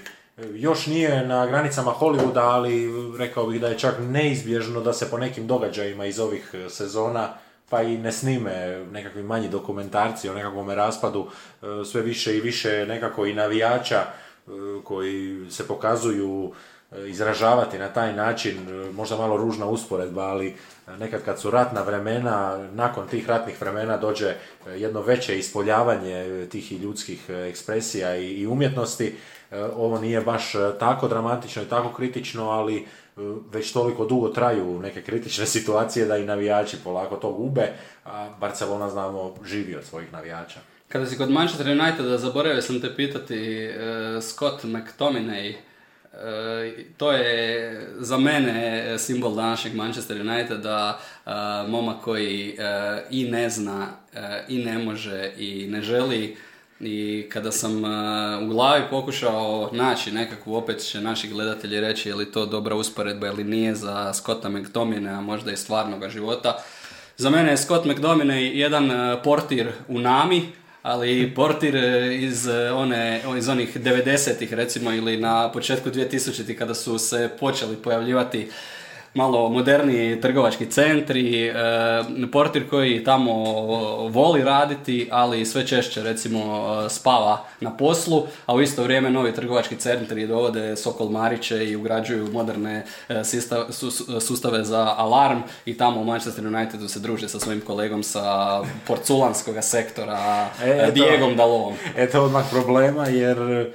još 0.53 0.87
nije 0.87 1.27
na 1.27 1.45
granicama 1.45 1.91
Hollywooda, 1.99 2.41
ali 2.41 2.91
rekao 3.17 3.47
bih 3.47 3.61
da 3.61 3.67
je 3.67 3.79
čak 3.79 3.95
neizbježno 3.99 4.81
da 4.81 4.93
se 4.93 5.09
po 5.09 5.17
nekim 5.17 5.47
događajima 5.47 6.05
iz 6.05 6.19
ovih 6.19 6.55
sezona 6.69 7.29
pa 7.69 7.81
i 7.81 7.97
ne 7.97 8.11
snime 8.11 8.85
nekakvi 8.91 9.23
manji 9.23 9.49
dokumentarci 9.49 10.29
o 10.29 10.33
nekakvom 10.33 10.69
raspadu, 10.69 11.27
sve 11.85 12.01
više 12.01 12.37
i 12.37 12.41
više 12.41 12.85
nekako 12.85 13.25
i 13.25 13.33
navijača 13.33 14.05
koji 14.83 15.45
se 15.51 15.67
pokazuju 15.67 16.53
izražavati 17.07 17.77
na 17.77 17.89
taj 17.89 18.13
način, 18.13 18.57
možda 18.93 19.17
malo 19.17 19.37
ružna 19.37 19.65
usporedba, 19.65 20.21
ali 20.21 20.55
nekad 20.99 21.23
kad 21.25 21.39
su 21.39 21.51
ratna 21.51 21.81
vremena, 21.81 22.67
nakon 22.73 23.07
tih 23.07 23.29
ratnih 23.29 23.61
vremena 23.61 23.97
dođe 23.97 24.35
jedno 24.75 25.01
veće 25.01 25.39
ispoljavanje 25.39 26.47
tih 26.51 26.71
i 26.71 26.75
ljudskih 26.75 27.29
ekspresija 27.29 28.15
i 28.15 28.47
umjetnosti. 28.47 29.15
Ovo 29.75 29.99
nije 29.99 30.21
baš 30.21 30.53
tako 30.79 31.07
dramatično 31.07 31.63
i 31.63 31.69
tako 31.69 31.93
kritično, 31.93 32.49
ali 32.49 32.87
već 33.51 33.73
toliko 33.73 34.05
dugo 34.05 34.29
traju 34.29 34.79
neke 34.79 35.01
kritične 35.01 35.45
situacije 35.55 36.05
da 36.05 36.17
i 36.17 36.25
navijači 36.25 36.77
polako 36.83 37.15
to 37.15 37.31
gube, 37.31 37.73
a 38.05 38.29
Barcelona 38.39 38.89
znamo 38.89 39.35
živi 39.45 39.75
od 39.75 39.83
svojih 39.83 40.13
navijača. 40.13 40.72
Kada 40.87 41.05
si 41.05 41.17
kod 41.17 41.29
Manchester 41.29 41.67
Uniteda, 41.67 42.17
zaboravio 42.17 42.61
sam 42.61 42.81
te 42.81 42.95
pitati, 42.95 43.69
Scott 44.21 44.63
McTominay, 44.63 45.53
to 46.97 47.11
je 47.11 47.87
za 47.99 48.17
mene 48.17 48.95
simbol 48.99 49.35
današnjeg 49.35 49.75
Manchester 49.75 50.21
Uniteda, 50.21 50.99
momak 51.67 52.01
koji 52.03 52.57
i 53.09 53.29
ne 53.29 53.49
zna, 53.49 53.87
i 54.47 54.57
ne 54.57 54.77
može, 54.77 55.31
i 55.37 55.67
ne 55.69 55.81
želi. 55.81 56.37
I 56.79 57.25
kada 57.29 57.51
sam 57.51 57.83
u 58.43 58.47
glavi 58.47 58.83
pokušao 58.89 59.69
naći 59.73 60.11
nekakvu, 60.11 60.55
opet 60.55 60.79
će 60.79 61.01
naši 61.01 61.27
gledatelji 61.27 61.81
reći 61.81 62.09
je 62.09 62.15
li 62.15 62.31
to 62.31 62.45
dobra 62.45 62.75
usporedba 62.75 63.27
ili 63.27 63.43
nije 63.43 63.75
za 63.75 64.13
Scotta 64.13 64.49
McTominaya, 64.49 65.17
a 65.17 65.21
možda 65.21 65.51
i 65.51 65.57
stvarnog 65.57 66.09
života. 66.09 66.63
Za 67.17 67.29
mene 67.29 67.51
je 67.51 67.57
Scott 67.57 67.85
McDominay 67.85 68.51
jedan 68.53 68.91
portir 69.23 69.71
u 69.87 69.99
Nami, 69.99 70.51
ali 70.83 71.33
portir 71.35 71.75
e, 71.75 72.15
iz, 72.15 72.47
e, 72.47 72.71
one, 72.71 73.21
iz 73.37 73.49
onih 73.49 73.77
90-ih 73.77 74.53
recimo 74.53 74.91
ili 74.91 75.17
na 75.17 75.51
početku 75.51 75.89
2000-ih 75.89 76.57
kada 76.57 76.73
su 76.73 76.97
se 76.97 77.29
počeli 77.39 77.75
pojavljivati 77.75 78.49
malo 79.13 79.49
moderniji 79.49 80.21
trgovački 80.21 80.65
centri, 80.65 81.47
e, 81.47 81.53
portir 82.31 82.69
koji 82.69 83.03
tamo 83.03 83.33
voli 84.09 84.43
raditi, 84.43 85.07
ali 85.11 85.45
sve 85.45 85.67
češće 85.67 86.03
recimo 86.03 86.65
spava 86.89 87.45
na 87.59 87.77
poslu, 87.77 88.27
a 88.45 88.53
u 88.53 88.61
isto 88.61 88.83
vrijeme 88.83 89.09
novi 89.09 89.33
trgovački 89.33 89.75
centri 89.75 90.27
dovode 90.27 90.75
Sokol 90.75 91.09
Mariće 91.09 91.65
i 91.65 91.75
ugrađuju 91.75 92.31
moderne 92.31 92.85
e, 93.09 93.21
sustave 94.19 94.63
za 94.63 94.93
alarm 94.97 95.39
i 95.65 95.77
tamo 95.77 96.01
u 96.01 96.05
Manchester 96.05 96.47
Unitedu 96.47 96.87
se 96.87 96.99
druže 96.99 97.29
sa 97.29 97.39
svojim 97.39 97.61
kolegom 97.61 98.03
sa 98.03 98.59
porculanskog 98.87 99.55
sektora 99.61 100.49
e, 100.63 100.91
Diegom 100.91 101.35
Dalom. 101.35 101.73
Eto 101.97 102.23
odmah 102.23 102.45
problema 102.51 103.07
jer 103.07 103.67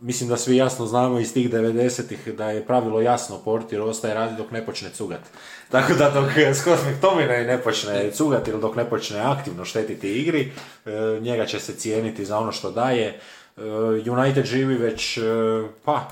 mislim 0.00 0.28
da 0.28 0.36
svi 0.36 0.56
jasno 0.56 0.86
znamo 0.86 1.18
iz 1.18 1.32
tih 1.32 1.50
90-ih 1.50 2.34
da 2.34 2.50
je 2.50 2.66
pravilo 2.66 3.00
jasno, 3.00 3.38
portir 3.44 3.80
ostaje 3.80 4.14
radi 4.14 4.36
dok 4.36 4.50
ne 4.50 4.66
počne 4.66 4.90
cugat. 4.90 5.20
Tako 5.72 5.94
da 5.94 6.10
dok 6.10 6.30
Scott 6.54 6.80
McTominay 6.86 7.46
ne 7.46 7.62
počne 7.62 8.10
cugat 8.10 8.48
ili 8.48 8.60
dok 8.60 8.76
ne 8.76 8.84
počne 8.84 9.20
aktivno 9.20 9.64
štetiti 9.64 10.12
igri, 10.12 10.52
e, 10.86 10.90
njega 11.20 11.46
će 11.46 11.60
se 11.60 11.74
cijeniti 11.74 12.24
za 12.24 12.38
ono 12.38 12.52
što 12.52 12.70
daje. 12.70 13.20
E, 13.56 13.62
United 14.10 14.44
živi 14.44 14.74
već, 14.74 15.18
e, 15.18 15.22
pa, 15.84 16.08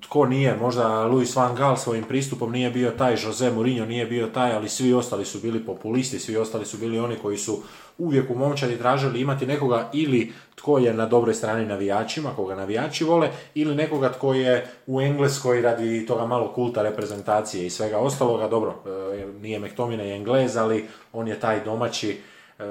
tko 0.00 0.26
nije, 0.26 0.56
možda 0.56 1.06
Luis 1.06 1.36
van 1.36 1.54
Gaal 1.54 1.76
svojim 1.76 2.04
pristupom 2.04 2.52
nije 2.52 2.70
bio 2.70 2.90
taj, 2.90 3.16
Jose 3.24 3.50
Mourinho 3.50 3.86
nije 3.86 4.06
bio 4.06 4.26
taj, 4.26 4.52
ali 4.52 4.68
svi 4.68 4.94
ostali 4.94 5.24
su 5.24 5.40
bili 5.40 5.64
populisti, 5.64 6.18
svi 6.18 6.36
ostali 6.36 6.66
su 6.66 6.78
bili 6.78 6.98
oni 6.98 7.16
koji 7.16 7.38
su 7.38 7.62
uvijek 7.98 8.30
u 8.30 8.34
momčadi 8.34 8.78
tražili 8.78 9.20
imati 9.20 9.46
nekoga 9.46 9.90
ili 9.92 10.32
tko 10.54 10.78
je 10.78 10.94
na 10.94 11.06
dobroj 11.06 11.34
strani 11.34 11.66
navijačima, 11.66 12.30
koga 12.36 12.54
navijači 12.54 13.04
vole, 13.04 13.30
ili 13.54 13.74
nekoga 13.74 14.12
tko 14.12 14.34
je 14.34 14.70
u 14.86 15.00
Engleskoj 15.00 15.62
radi 15.62 16.06
toga 16.06 16.26
malo 16.26 16.52
kulta 16.52 16.82
reprezentacije 16.82 17.66
i 17.66 17.70
svega 17.70 17.98
ostaloga. 17.98 18.48
Dobro, 18.48 18.74
e, 18.86 19.26
nije 19.40 19.60
McTominay 19.60 20.16
Englez, 20.16 20.56
ali 20.56 20.86
on 21.12 21.28
je 21.28 21.40
taj 21.40 21.64
domaći 21.64 22.20
E, 22.58 22.62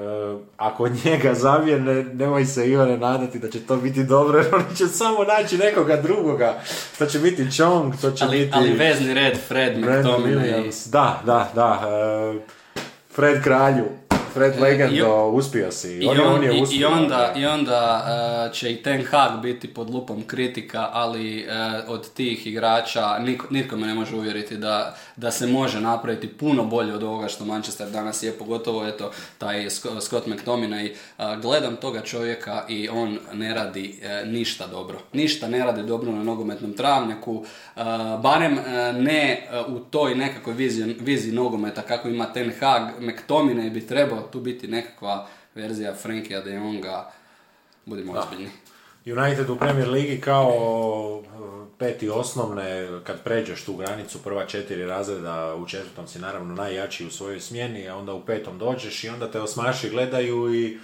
ako 0.56 0.88
njega 1.04 1.34
zavijene, 1.34 2.04
nemoj 2.04 2.44
se 2.44 2.70
Ivane 2.70 2.98
nadati 2.98 3.38
da 3.38 3.50
će 3.50 3.60
to 3.60 3.76
biti 3.76 4.04
dobro, 4.04 4.38
jer 4.38 4.54
oni 4.54 4.76
će 4.76 4.86
samo 4.86 5.24
naći 5.24 5.58
nekoga 5.58 5.96
drugoga. 5.96 6.60
To 6.98 7.06
će 7.06 7.18
biti 7.18 7.50
Chong, 7.50 7.94
to 8.00 8.10
će 8.10 8.24
ali, 8.24 8.38
biti... 8.38 8.50
Ali 8.54 8.72
vezni 8.72 9.14
red, 9.14 9.38
Fred 9.48 9.78
McTominay. 9.78 10.90
Da, 10.90 11.22
da, 11.26 11.50
da. 11.54 11.82
E, 11.88 12.38
Fred 13.14 13.42
Kralju. 13.42 13.84
Fred 14.38 14.54
e, 14.56 14.60
Legendo, 14.60 15.28
uspio 15.28 15.70
si. 15.70 15.98
I, 15.98 16.08
on, 16.08 16.20
on 16.20 16.42
je 16.42 16.62
uspio. 16.62 16.80
I 16.80 16.84
onda, 16.84 17.32
i 17.36 17.46
onda 17.46 18.04
uh, 18.46 18.54
će 18.54 18.72
i 18.72 18.76
Ten 18.76 19.04
Hag 19.04 19.40
biti 19.42 19.74
pod 19.74 19.90
lupom 19.90 20.22
kritika, 20.26 20.88
ali 20.92 21.46
uh, 21.46 21.94
od 21.94 22.12
tih 22.12 22.46
igrača 22.46 23.18
niko, 23.18 23.46
nitko 23.50 23.76
me 23.76 23.86
ne 23.86 23.94
može 23.94 24.16
uvjeriti 24.16 24.56
da, 24.56 24.96
da 25.16 25.30
se 25.30 25.46
može 25.46 25.80
napraviti 25.80 26.28
puno 26.28 26.64
bolje 26.64 26.94
od 26.94 27.02
ovoga 27.02 27.28
što 27.28 27.44
Manchester 27.44 27.90
danas 27.90 28.22
je, 28.22 28.32
pogotovo 28.32 28.86
eto 28.86 29.10
taj 29.38 29.70
Scott 30.00 30.26
McTominay. 30.26 30.90
Uh, 31.18 31.24
gledam 31.42 31.76
toga 31.76 32.00
čovjeka 32.00 32.64
i 32.68 32.88
on 32.88 33.18
ne 33.32 33.54
radi 33.54 34.00
ništa 34.24 34.66
dobro. 34.66 34.98
Ništa 35.12 35.48
ne 35.48 35.58
radi 35.58 35.82
dobro 35.82 36.12
na 36.12 36.22
nogometnom 36.22 36.72
travnjaku, 36.72 37.44
barem 38.22 38.58
ne 38.94 39.48
u 39.68 39.78
toj 39.78 40.14
nekakvoj 40.14 40.54
viziji, 40.54 40.96
viziji 41.00 41.32
nogometa 41.32 41.82
kako 41.82 42.08
ima 42.08 42.32
Ten 42.32 42.52
Hag. 42.60 42.82
McTominay 43.00 43.70
bi 43.70 43.86
trebao 43.86 44.20
tu 44.30 44.40
biti 44.40 44.68
nekakva 44.68 45.26
verzija 45.54 45.94
Frankija 45.94 46.40
de 46.40 46.54
Jonga, 46.54 47.12
budimo 47.84 48.12
ozbiljni. 48.12 48.50
United 49.06 49.50
u 49.50 49.56
Premier 49.56 49.88
Ligi 49.88 50.20
kao 50.20 51.22
e, 51.22 51.28
peti 51.78 52.08
osnovne, 52.08 52.88
kad 53.04 53.22
pređeš 53.22 53.64
tu 53.64 53.76
granicu, 53.76 54.22
prva 54.22 54.46
četiri 54.46 54.86
razreda, 54.86 55.54
u 55.54 55.66
četvrtom 55.66 56.08
si 56.08 56.18
naravno 56.18 56.54
najjači 56.54 57.06
u 57.06 57.10
svojoj 57.10 57.40
smjeni, 57.40 57.88
a 57.88 57.96
onda 57.96 58.12
u 58.12 58.24
petom 58.24 58.58
dođeš 58.58 59.04
i 59.04 59.08
onda 59.08 59.30
te 59.30 59.40
osmaši 59.40 59.90
gledaju 59.90 60.54
i 60.54 60.78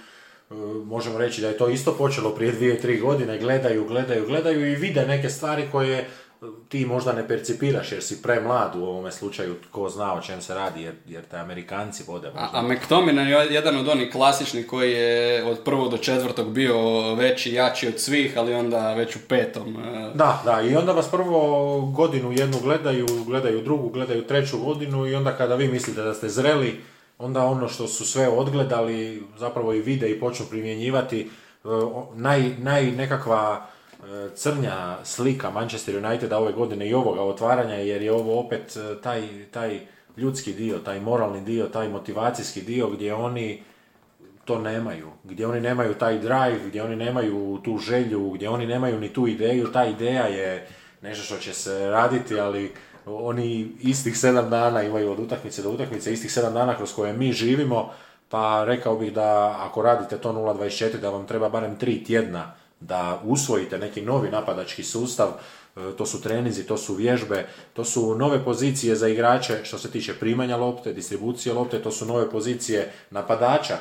e, 0.49 0.53
možemo 0.85 1.17
reći 1.17 1.41
da 1.41 1.47
je 1.47 1.57
to 1.57 1.69
isto 1.69 1.97
počelo 1.97 2.35
prije 2.35 2.51
dvije, 2.51 2.81
tri 2.81 2.99
godine, 2.99 3.39
gledaju, 3.39 3.87
gledaju, 3.87 4.25
gledaju 4.27 4.71
i 4.71 4.75
vide 4.75 5.05
neke 5.05 5.29
stvari 5.29 5.67
koje 5.71 6.09
ti 6.69 6.85
možda 6.85 7.13
ne 7.13 7.27
percipiraš 7.27 7.91
jer 7.91 8.03
si 8.03 8.21
premlad 8.21 8.75
u 8.75 8.83
ovome 8.83 9.11
slučaju, 9.11 9.55
ko 9.71 9.89
zna 9.89 10.13
o 10.13 10.21
čem 10.21 10.41
se 10.41 10.53
radi, 10.53 10.81
jer, 10.81 10.93
jer 11.07 11.23
te 11.25 11.37
Amerikanci 11.37 12.03
vode. 12.07 12.31
A, 12.35 12.49
a 12.53 12.63
McTominay 12.63 13.25
je 13.25 13.53
jedan 13.53 13.77
od 13.77 13.87
onih 13.87 14.11
klasičnih 14.11 14.67
koji 14.67 14.91
je 14.91 15.43
od 15.43 15.59
prvog 15.65 15.91
do 15.91 15.97
četvrtog 15.97 16.51
bio 16.51 17.13
veći, 17.15 17.53
jači 17.53 17.87
od 17.87 17.99
svih, 17.99 18.37
ali 18.37 18.53
onda 18.53 18.93
već 18.93 19.15
u 19.15 19.19
petom. 19.27 19.75
e, 19.77 20.11
Da, 20.13 20.41
da, 20.45 20.61
i 20.61 20.75
onda 20.75 20.91
vas 20.91 21.11
prvo 21.11 21.81
godinu 21.81 22.31
jednu 22.31 22.57
gledaju, 22.63 23.07
gledaju 23.25 23.61
drugu, 23.61 23.89
gledaju 23.89 24.27
treću 24.27 24.57
godinu 24.57 25.07
i 25.07 25.15
onda 25.15 25.37
kada 25.37 25.55
vi 25.55 25.67
mislite 25.67 26.01
da 26.01 26.13
ste 26.13 26.29
zreli, 26.29 26.81
onda 27.19 27.45
ono 27.45 27.67
što 27.67 27.87
su 27.87 28.05
sve 28.05 28.27
odgledali 28.27 29.23
zapravo 29.37 29.73
i 29.73 29.81
vide 29.81 30.09
i 30.09 30.19
počnu 30.19 30.45
primjenjivati, 30.49 31.21
e, 31.21 31.67
naj, 32.15 32.55
naj 32.57 32.91
nekakva 32.91 33.74
crnja 34.35 34.97
slika 35.03 35.49
Manchester 35.49 36.05
Uniteda 36.05 36.37
ove 36.37 36.51
godine 36.51 36.89
i 36.89 36.93
ovoga 36.93 37.21
otvaranja, 37.21 37.75
jer 37.75 38.01
je 38.01 38.11
ovo 38.11 38.39
opet 38.39 38.77
e, 38.77 39.01
taj, 39.01 39.45
taj 39.51 39.79
ljudski 40.17 40.53
dio, 40.53 40.79
taj 40.79 40.99
moralni 40.99 41.41
dio, 41.41 41.65
taj 41.65 41.89
motivacijski 41.89 42.61
dio 42.61 42.89
gdje 42.89 43.13
oni 43.13 43.63
to 44.45 44.59
nemaju, 44.59 45.07
gdje 45.23 45.47
oni 45.47 45.61
nemaju 45.61 45.93
taj 45.93 46.19
drive, 46.19 46.59
gdje 46.67 46.83
oni 46.83 46.95
nemaju 46.95 47.59
tu 47.63 47.77
želju, 47.77 48.29
gdje 48.29 48.49
oni 48.49 48.65
nemaju 48.65 48.99
ni 48.99 49.13
tu 49.13 49.27
ideju, 49.27 49.71
ta 49.71 49.85
ideja 49.85 50.27
je 50.27 50.67
nešto 51.01 51.23
što 51.23 51.37
će 51.37 51.53
se 51.53 51.89
raditi, 51.89 52.39
ali 52.39 52.71
oni 53.05 53.71
istih 53.81 54.17
sedam 54.17 54.49
dana 54.49 54.83
imaju 54.83 55.11
od 55.11 55.19
utakmice 55.19 55.61
do 55.61 55.69
utakmice, 55.69 56.13
istih 56.13 56.31
sedam 56.31 56.53
dana 56.53 56.77
kroz 56.77 56.93
koje 56.93 57.13
mi 57.13 57.33
živimo, 57.33 57.91
pa 58.29 58.63
rekao 58.65 58.95
bih 58.95 59.13
da 59.13 59.57
ako 59.59 59.81
radite 59.81 60.17
to 60.17 60.33
0.24, 60.33 60.97
da 60.97 61.09
vam 61.09 61.27
treba 61.27 61.49
barem 61.49 61.75
tri 61.75 62.03
tjedna 62.03 62.53
da 62.79 63.21
usvojite 63.23 63.77
neki 63.77 64.01
novi 64.01 64.29
napadački 64.29 64.83
sustav, 64.83 65.29
e, 65.29 65.79
to 65.97 66.05
su 66.05 66.21
treninzi, 66.21 66.67
to 66.67 66.77
su 66.77 66.93
vježbe, 66.93 67.47
to 67.73 67.85
su 67.85 68.15
nove 68.15 68.43
pozicije 68.43 68.95
za 68.95 69.07
igrače 69.07 69.59
što 69.63 69.77
se 69.77 69.91
tiče 69.91 70.13
primanja 70.13 70.57
lopte, 70.57 70.93
distribucije 70.93 71.53
lopte, 71.53 71.81
to 71.81 71.91
su 71.91 72.05
nove 72.05 72.29
pozicije 72.29 72.91
napadača, 73.11 73.77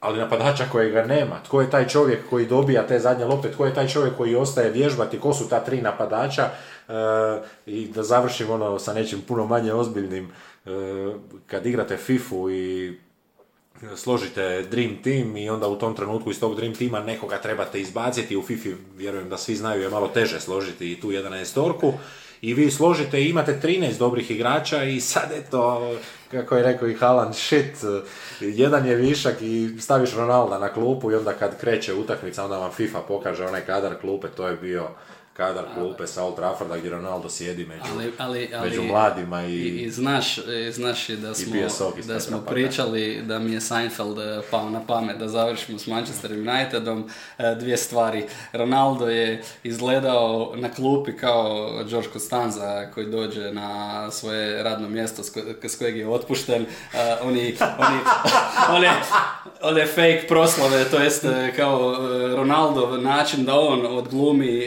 ali 0.00 0.18
napadača 0.18 0.64
kojega 0.72 1.04
nema. 1.04 1.42
Tko 1.44 1.60
je 1.60 1.70
taj 1.70 1.88
čovjek 1.88 2.30
koji 2.30 2.46
dobija 2.46 2.86
te 2.86 2.98
zadnje 2.98 3.24
lopte, 3.24 3.52
tko 3.52 3.66
je 3.66 3.74
taj 3.74 3.88
čovjek 3.88 4.16
koji 4.16 4.34
ostaje 4.34 4.70
vježbati, 4.70 5.20
ko 5.20 5.34
su 5.34 5.48
ta 5.48 5.60
tri 5.60 5.82
napadača 5.82 6.50
E, 6.88 7.40
i 7.66 7.86
da 7.86 8.02
završim 8.02 8.50
ono 8.50 8.78
sa 8.78 8.94
nečim 8.94 9.20
puno 9.28 9.46
manje 9.46 9.72
ozbiljnim 9.72 10.32
e, 10.66 10.70
kad 11.46 11.66
igrate 11.66 11.96
FIFU 11.96 12.50
i 12.50 12.98
složite 13.96 14.62
Dream 14.70 14.96
Team 15.04 15.36
i 15.36 15.50
onda 15.50 15.68
u 15.68 15.78
tom 15.78 15.96
trenutku 15.96 16.30
iz 16.30 16.40
tog 16.40 16.56
Dream 16.56 16.74
Teama 16.74 17.00
nekoga 17.00 17.38
trebate 17.38 17.80
izbaciti. 17.80 18.36
U 18.36 18.42
FIFA 18.42 18.68
vjerujem 18.96 19.28
da 19.28 19.38
svi 19.38 19.56
znaju 19.56 19.82
je 19.82 19.88
malo 19.88 20.08
teže 20.08 20.40
složiti 20.40 20.92
i 20.92 21.00
tu 21.00 21.08
11 21.08 21.54
torku. 21.54 21.92
I 22.42 22.54
vi 22.54 22.70
složite 22.70 23.22
i 23.22 23.28
imate 23.28 23.60
13 23.62 23.98
dobrih 23.98 24.30
igrača 24.30 24.84
i 24.84 25.00
sad 25.00 25.32
eto, 25.32 25.92
kako 26.30 26.56
je 26.56 26.62
rekao 26.62 26.88
i 26.88 26.94
Haaland, 26.94 27.34
shit, 27.34 27.76
jedan 28.40 28.86
je 28.86 28.96
višak 28.96 29.42
i 29.42 29.70
staviš 29.80 30.14
Ronalda 30.14 30.58
na 30.58 30.72
klupu 30.72 31.12
i 31.12 31.14
onda 31.14 31.32
kad 31.32 31.60
kreće 31.60 31.94
utakmica 31.94 32.44
onda 32.44 32.58
vam 32.58 32.70
FIFA 32.72 33.00
pokaže 33.08 33.44
onaj 33.44 33.60
kadar 33.60 34.00
klupe, 34.00 34.28
to 34.28 34.48
je 34.48 34.56
bio 34.56 34.88
kadar 35.36 35.64
klupe 35.74 36.06
sa 36.06 36.24
Old 36.24 36.36
Trafforda 36.36 36.76
gdje 36.76 36.90
Ronaldo 36.90 37.28
sjedi 37.28 37.66
među, 37.66 37.82
Ali, 37.94 38.12
ali, 38.18 38.50
ali, 38.54 38.68
među 38.70 38.82
mladima 38.82 39.44
i... 39.44 39.52
I, 39.52 39.82
i 39.82 39.90
znaš, 39.90 40.38
i 40.38 40.72
znaš 40.72 41.08
i 41.08 41.16
da 41.16 41.34
smo, 41.34 41.56
iz 41.98 42.06
da 42.06 42.20
smo 42.20 42.40
pričali 42.40 43.22
da 43.22 43.38
mi 43.38 43.52
je 43.52 43.60
Seinfeld 43.60 44.18
eh, 44.18 44.40
pao 44.50 44.70
na 44.70 44.80
pamet 44.86 45.18
da 45.18 45.28
završimo 45.28 45.78
s 45.78 45.86
Manchester 45.86 46.32
Unitedom 46.32 47.10
eh, 47.38 47.54
dvije 47.54 47.76
stvari. 47.76 48.24
Ronaldo 48.52 49.08
je 49.08 49.42
izgledao 49.62 50.52
na 50.56 50.70
klupi 50.70 51.16
kao 51.16 51.70
George 51.88 52.08
Costanza 52.12 52.90
koji 52.94 53.06
dođe 53.06 53.52
na 53.52 54.10
svoje 54.10 54.62
radno 54.62 54.88
mjesto 54.88 55.22
s, 55.22 55.30
ko- 55.30 55.68
s 55.68 55.78
kojeg 55.78 55.96
je 55.96 56.08
otpušten. 56.08 56.66
Oni, 57.22 57.56
oni, 57.78 57.98
one, 58.76 58.90
one 59.62 59.86
fake 59.86 60.24
proslave, 60.28 60.84
to 60.84 60.98
jest 60.98 61.24
kao 61.56 61.96
Ronaldov 62.36 63.02
način 63.02 63.44
da 63.44 63.60
on 63.60 63.86
odglumi 63.86 64.66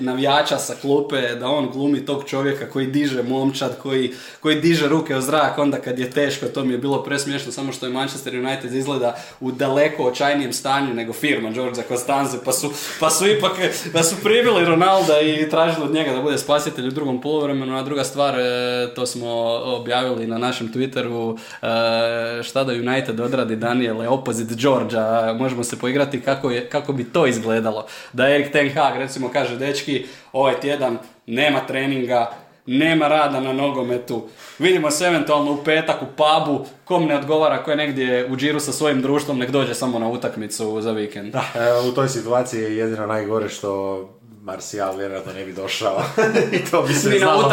navijača 0.00 0.58
sa 0.58 0.74
klupe, 0.80 1.34
da 1.34 1.48
on 1.48 1.70
glumi 1.72 2.06
tog 2.06 2.24
čovjeka 2.24 2.70
koji 2.70 2.86
diže 2.86 3.22
momčad, 3.22 3.78
koji, 3.82 4.12
koji 4.40 4.60
diže 4.60 4.88
ruke 4.88 5.16
u 5.16 5.20
zrak 5.20 5.58
onda 5.58 5.80
kad 5.80 5.98
je 5.98 6.10
teško, 6.10 6.46
to 6.46 6.64
mi 6.64 6.72
je 6.72 6.78
bilo 6.78 7.02
presmiješno, 7.02 7.52
samo 7.52 7.72
što 7.72 7.86
je 7.86 7.92
Manchester 7.92 8.34
United 8.34 8.74
izgleda 8.74 9.16
u 9.40 9.52
daleko 9.52 10.02
očajnijem 10.02 10.52
stanju 10.52 10.94
nego 10.94 11.12
firma 11.12 11.50
Georgia 11.50 11.84
Costanze, 11.88 12.38
pa 12.44 12.52
su, 12.52 12.70
pa 13.00 13.10
su 13.10 13.26
ipak 13.26 13.52
pa 13.92 14.02
su 14.02 14.16
pribili 14.22 14.64
Ronalda 14.64 15.20
i 15.20 15.50
tražili 15.50 15.84
od 15.84 15.94
njega 15.94 16.12
da 16.12 16.20
bude 16.20 16.38
spasitelj 16.38 16.88
u 16.88 16.90
drugom 16.90 17.20
poluvremenu, 17.20 17.76
a 17.76 17.82
druga 17.82 18.04
stvar, 18.04 18.34
e, 18.40 18.94
to 18.94 19.06
smo 19.06 19.28
objavili 19.64 20.26
na 20.26 20.38
našem 20.38 20.72
Twitteru, 20.72 21.38
e, 21.62 22.42
šta 22.42 22.64
da 22.64 22.72
United 22.72 23.20
odradi 23.20 23.56
Daniele, 23.56 24.08
opozit 24.08 24.52
Georgia, 24.56 25.34
možemo 25.38 25.64
se 25.64 25.78
poigrati 25.78 26.20
kako, 26.20 26.50
je, 26.50 26.68
kako 26.68 26.92
bi 26.92 27.04
to 27.04 27.26
izgledalo. 27.26 27.86
Da 28.12 28.28
Erik 28.28 28.52
Ten 28.52 28.70
Hag 28.74 28.96
recimo 28.96 29.28
kaže, 29.36 29.56
dečki, 29.56 30.06
ovaj 30.32 30.60
tjedan 30.60 30.98
nema 31.26 31.60
treninga, 31.66 32.30
nema 32.66 33.08
rada 33.08 33.40
na 33.40 33.52
nogometu, 33.52 34.28
vidimo 34.58 34.90
se 34.90 35.04
eventualno 35.04 35.52
u 35.52 35.64
petak 35.64 36.02
u 36.02 36.06
pubu, 36.06 36.66
kom 36.84 37.06
ne 37.06 37.16
odgovara 37.16 37.62
ko 37.62 37.70
je 37.70 37.76
negdje 37.76 38.26
u 38.30 38.36
džiru 38.36 38.60
sa 38.60 38.72
svojim 38.72 39.02
društvom, 39.02 39.38
nek 39.38 39.50
dođe 39.50 39.74
samo 39.74 39.98
na 39.98 40.08
utakmicu 40.08 40.80
za 40.80 40.92
vikend. 40.92 41.32
Da, 41.32 41.44
e, 41.54 41.88
u 41.88 41.92
toj 41.92 42.08
situaciji 42.08 42.62
je 42.62 42.76
jedino 42.76 43.06
najgore 43.06 43.48
što 43.48 44.00
Martial 44.46 44.96
vjerojatno 44.96 45.32
ne 45.32 45.44
bi 45.44 45.52
došao. 45.52 46.02
I 46.56 46.70
to 46.70 46.82
bi 46.82 46.94
se 46.94 47.10
Ni 47.10 47.18
znalo. 47.18 47.52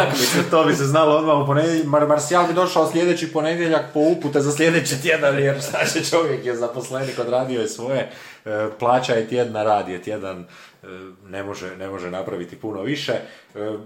To 0.50 0.64
bi 0.64 0.74
se 0.74 0.84
znalo 0.84 1.16
odmah 1.16 1.36
u 1.36 1.46
ponedjeljak. 1.46 1.86
Mar- 1.86 2.08
Martial 2.08 2.46
bi 2.46 2.54
došao 2.54 2.90
sljedeći 2.92 3.32
ponedjeljak 3.32 3.84
po 3.94 4.00
upute 4.00 4.40
za 4.40 4.52
sljedeći 4.52 5.02
tjedan, 5.02 5.38
jer 5.38 5.60
znači 5.70 6.10
čovjek 6.10 6.46
je 6.46 6.56
zaposlenik, 6.56 7.18
odradio 7.18 7.60
je 7.60 7.68
svoje. 7.68 8.10
E, 8.44 8.68
plaća 8.78 9.14
je 9.14 9.28
tjedna, 9.28 9.62
rad 9.62 9.88
je 9.88 10.02
tjedan, 10.02 10.46
ne 11.26 11.42
može, 11.42 11.76
ne 11.76 11.88
može 11.88 12.10
napraviti 12.10 12.56
puno 12.56 12.82
više. 12.82 13.12
E, 13.12 13.76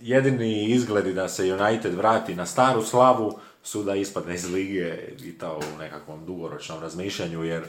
jedini 0.00 0.64
izgledi 0.64 1.12
da 1.12 1.28
se 1.28 1.54
United 1.54 1.94
vrati 1.94 2.34
na 2.34 2.46
staru 2.46 2.82
slavu 2.82 3.38
su 3.62 3.82
da 3.82 3.94
ispadne 3.94 4.34
iz 4.34 4.50
lige 4.50 4.94
i 5.24 5.38
to 5.38 5.60
u 5.74 5.78
nekakvom 5.78 6.26
dugoročnom 6.26 6.80
razmišljanju, 6.80 7.44
jer 7.44 7.62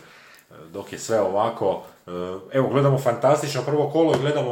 dok 0.73 0.93
je 0.93 1.00
sve 1.00 1.21
ovako, 1.21 1.84
e, 2.08 2.12
evo 2.52 2.69
gledamo 2.69 2.97
fantastično 2.97 3.62
prvo 3.62 3.89
kolo 3.89 4.13
i 4.15 4.21
gledamo 4.21 4.52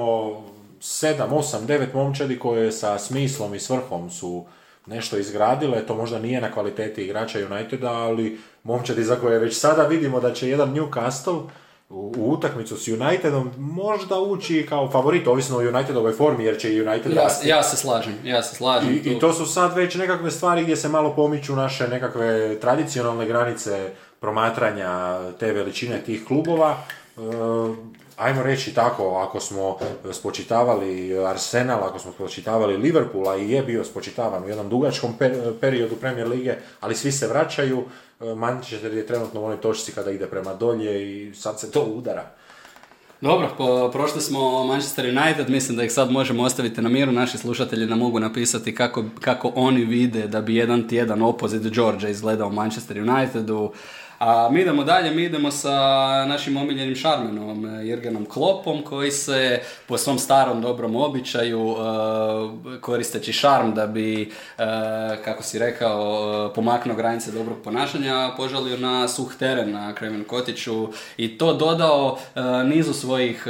7, 0.82 1.28
8, 1.30 1.66
9 1.68 1.86
momčadi 1.94 2.40
koje 2.40 2.72
sa 2.72 3.00
smislom 3.00 3.56
i 3.56 3.60
svrhom 3.60 4.10
su 4.10 4.46
nešto 4.86 5.18
izgradile, 5.18 5.86
to 5.86 5.96
možda 5.96 6.20
nije 6.20 6.42
na 6.42 6.52
kvaliteti 6.52 7.04
igrača 7.04 7.40
Uniteda, 7.52 7.92
ali 7.92 8.40
momčadi 8.64 9.04
za 9.04 9.16
koje 9.16 9.40
već 9.40 9.60
sada 9.60 9.84
vidimo 9.84 10.20
da 10.20 10.34
će 10.34 10.50
jedan 10.50 10.74
Newcastle 10.76 11.48
u, 11.90 12.14
u 12.18 12.32
utakmicu 12.32 12.78
s 12.78 12.88
Unitedom 12.88 13.52
možda 13.58 14.20
ući 14.20 14.66
kao 14.70 14.92
favorit, 14.92 15.28
ovisno 15.28 15.58
o 15.58 15.60
Unitedovoj 15.60 16.12
formi, 16.12 16.44
jer 16.44 16.58
će 16.60 16.68
United 16.88 17.14
Ja, 17.14 17.24
rasti. 17.24 17.48
ja 17.48 17.64
se 17.64 17.78
slažem, 17.78 18.14
ja 18.24 18.44
se 18.44 18.56
slažem. 18.56 18.94
I, 18.94 18.96
I 18.96 19.20
to 19.20 19.34
su 19.34 19.46
sad 19.46 19.76
već 19.76 19.96
nekakve 19.96 20.32
stvari 20.32 20.64
gdje 20.64 20.76
se 20.76 20.90
malo 20.90 21.14
pomiču 21.16 21.56
naše 21.56 21.88
nekakve 21.88 22.60
tradicionalne 22.60 23.26
granice 23.26 23.90
promatranja 24.20 25.20
te 25.40 25.54
veličine 25.54 26.02
tih 26.06 26.26
klubova. 26.28 26.78
E, 27.18 27.22
ajmo 28.18 28.44
reći 28.44 28.74
tako, 28.74 29.16
ako 29.28 29.40
smo 29.40 29.78
spočitavali 30.12 31.20
Arsenal, 31.26 31.84
ako 31.84 32.00
smo 32.00 32.12
spočitavali 32.12 32.78
Liverpoola 32.78 33.38
i 33.38 33.52
je 33.52 33.64
bio 33.64 33.84
spočitavan 33.84 34.44
u 34.44 34.48
jednom 34.48 34.70
dugačkom 34.70 35.14
per- 35.20 35.54
periodu 35.62 35.96
Premier 35.96 36.28
Lige, 36.28 36.56
ali 36.80 36.96
svi 36.96 37.12
se 37.12 37.28
vraćaju, 37.28 37.84
e, 38.22 38.36
Manchester 38.36 38.94
je 38.94 39.08
trenutno 39.08 39.42
u 39.42 39.46
onoj 39.46 39.62
točci 39.62 39.92
kada 39.92 40.12
ide 40.12 40.26
prema 40.26 40.54
dolje 40.54 41.12
i 41.12 41.34
sad 41.34 41.60
se 41.60 41.72
to 41.72 41.82
udara. 41.82 42.32
Dobro, 43.22 43.50
prošli 43.92 44.22
smo 44.22 44.64
Manchester 44.64 45.06
United, 45.06 45.50
mislim 45.50 45.78
da 45.78 45.84
ih 45.84 45.92
sad 45.92 46.12
možemo 46.12 46.44
ostaviti 46.44 46.82
na 46.82 46.90
miru, 46.90 47.12
naši 47.12 47.38
slušatelji 47.38 47.86
nam 47.86 48.00
mogu 48.00 48.20
napisati 48.20 48.76
kako, 48.76 49.04
kako 49.22 49.52
oni 49.56 49.86
vide 49.86 50.28
da 50.28 50.42
bi 50.42 50.56
jedan 50.56 50.88
tjedan 50.88 51.22
opozit 51.22 51.74
Georgia 51.74 52.10
izgledao 52.10 52.50
Manchester 52.50 52.98
Unitedu. 53.00 53.72
A 54.20 54.50
mi 54.52 54.62
idemo 54.62 54.84
dalje, 54.84 55.12
mi 55.12 55.24
idemo 55.24 55.52
sa 55.52 55.70
našim 56.26 56.58
omiljenim 56.58 56.96
šarmenom 56.96 57.66
e, 57.66 57.86
Jirgenom 57.86 58.26
Klopom 58.26 58.84
koji 58.84 59.12
se 59.12 59.62
po 59.88 59.98
svom 59.98 60.20
starom 60.20 60.62
dobrom 60.62 60.96
običaju 60.96 61.76
e, 61.76 62.80
koristeći 62.82 63.34
šarm 63.34 63.74
da 63.74 63.88
bi, 63.88 64.22
e, 64.22 64.28
kako 65.26 65.44
si 65.44 65.60
rekao, 65.60 66.52
pomaknuo 66.56 66.96
granice 66.96 67.32
dobrog 67.32 67.58
ponašanja, 67.64 68.32
požalio 68.38 68.78
na 68.78 69.08
suh 69.08 69.36
teren 69.40 69.72
na 69.72 69.94
Kremen 69.94 70.24
Kotiću 70.24 70.88
i 71.18 71.38
to 71.38 71.54
dodao 71.54 72.18
nizu 72.66 72.94
svojih 72.94 73.48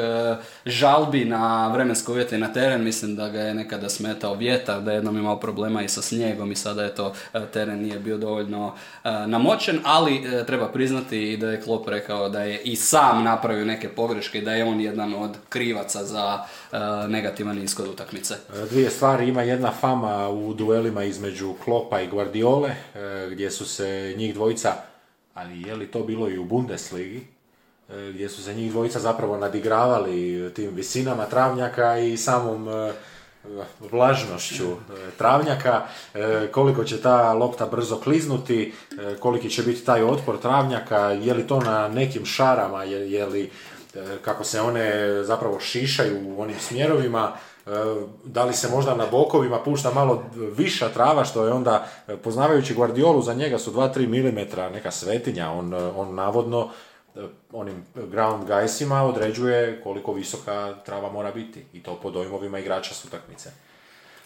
žalbi 0.66 1.26
na 1.26 1.68
vremenske 1.68 2.12
uvjete 2.12 2.36
i 2.36 2.40
na 2.40 2.54
teren. 2.54 2.84
Mislim 2.84 3.16
da 3.16 3.30
ga 3.30 3.40
je 3.40 3.54
nekada 3.54 3.90
smetao 3.90 4.34
vjetar, 4.34 4.82
da 4.82 4.92
je 4.92 4.98
jednom 4.98 5.18
imao 5.18 5.40
problema 5.40 5.82
i 5.82 5.90
sa 5.90 6.02
snijegom 6.02 6.52
i 6.52 6.56
sada 6.56 6.84
je 6.84 6.96
to 6.96 7.14
teren 7.54 7.82
nije 7.82 8.00
bio 8.00 8.18
dovoljno 8.18 8.74
namočen, 9.04 9.80
ali 9.84 10.46
treba 10.48 10.55
priznati 10.74 11.34
i 11.34 11.38
da 11.38 11.52
je 11.52 11.62
Klopp 11.62 11.88
rekao 11.88 12.30
da 12.30 12.42
je 12.44 12.62
i 12.62 12.76
sam 12.76 13.24
napravio 13.24 13.66
neke 13.66 13.90
pogreške 13.90 14.42
da 14.42 14.54
je 14.54 14.64
on 14.64 14.82
jedan 14.82 15.14
od 15.14 15.38
krivaca 15.50 16.04
za 16.04 16.40
uh, 16.72 16.78
negativan 17.10 17.64
ishod 17.64 17.88
utakmice. 17.88 18.34
E, 18.34 18.66
dvije 18.70 18.90
stvari, 18.90 19.28
ima 19.28 19.42
jedna 19.42 19.72
fama 19.72 20.30
u 20.30 20.54
duelima 20.54 21.04
između 21.04 21.54
Klopa 21.64 22.02
i 22.02 22.08
Guardiole, 22.08 22.70
e, 22.70 23.30
gdje 23.32 23.52
su 23.52 23.66
se 23.66 24.14
njih 24.18 24.34
dvojica, 24.34 24.74
ali 25.34 25.62
je 25.62 25.76
li 25.76 25.88
to 25.88 26.04
bilo 26.04 26.30
i 26.30 26.38
u 26.38 26.46
Bundesligi, 26.46 27.28
gdje 28.14 28.30
su 28.30 28.44
se 28.44 28.54
njih 28.54 28.72
dvojica 28.72 29.00
zapravo 29.00 29.38
nadigravali 29.38 30.52
tim 30.54 30.76
visinama 30.76 31.26
travnjaka 31.26 31.98
i 31.98 32.18
samom 32.18 32.68
vlažnošću 33.92 34.66
e, 34.72 34.76
travnjaka, 35.18 35.82
e, 36.14 36.48
koliko 36.52 36.84
će 36.84 37.02
ta 37.02 37.34
lopta 37.34 37.66
brzo 37.66 37.98
kliznuti, 37.98 38.74
e, 39.00 39.16
koliki 39.16 39.50
će 39.50 39.64
biti 39.64 39.86
taj 39.86 40.04
otpor 40.04 40.38
travnjaka, 40.38 41.00
je 41.00 41.34
li 41.34 41.48
to 41.48 41.60
na 41.60 41.88
nekim 41.88 42.26
šarama, 42.26 42.84
je, 42.84 43.26
li 43.26 43.52
kako 44.22 44.44
se 44.44 44.62
one 44.62 45.24
zapravo 45.24 45.60
šišaju 45.60 46.20
u 46.26 46.42
onim 46.42 46.60
smjerovima, 46.60 47.32
da 48.24 48.44
li 48.44 48.54
se 48.54 48.70
možda 48.70 48.96
na 48.96 49.06
bokovima 49.12 49.60
pušta 49.60 49.92
malo 49.94 50.24
viša 50.58 50.90
trava, 50.90 51.26
što 51.26 51.46
je 51.46 51.52
onda, 51.52 51.88
poznavajući 52.24 52.74
Guardiolu, 52.74 53.22
za 53.22 53.34
njega 53.34 53.60
su 53.60 53.72
2-3 53.72 54.08
mm 54.08 54.74
neka 54.74 54.92
svetinja, 54.92 55.52
on, 55.52 55.74
on 55.74 56.16
navodno 56.16 56.70
onim 57.54 57.86
ground 57.94 58.48
guysima 58.48 59.02
određuje 59.02 59.82
koliko 59.84 60.14
visoka 60.14 60.76
trava 60.86 61.12
mora 61.12 61.32
biti 61.32 61.66
i 61.74 61.84
to 61.84 62.00
po 62.04 62.12
dojmovima 62.12 62.60
igrača 62.60 62.94
s 62.94 63.06
utakmice. 63.06 63.50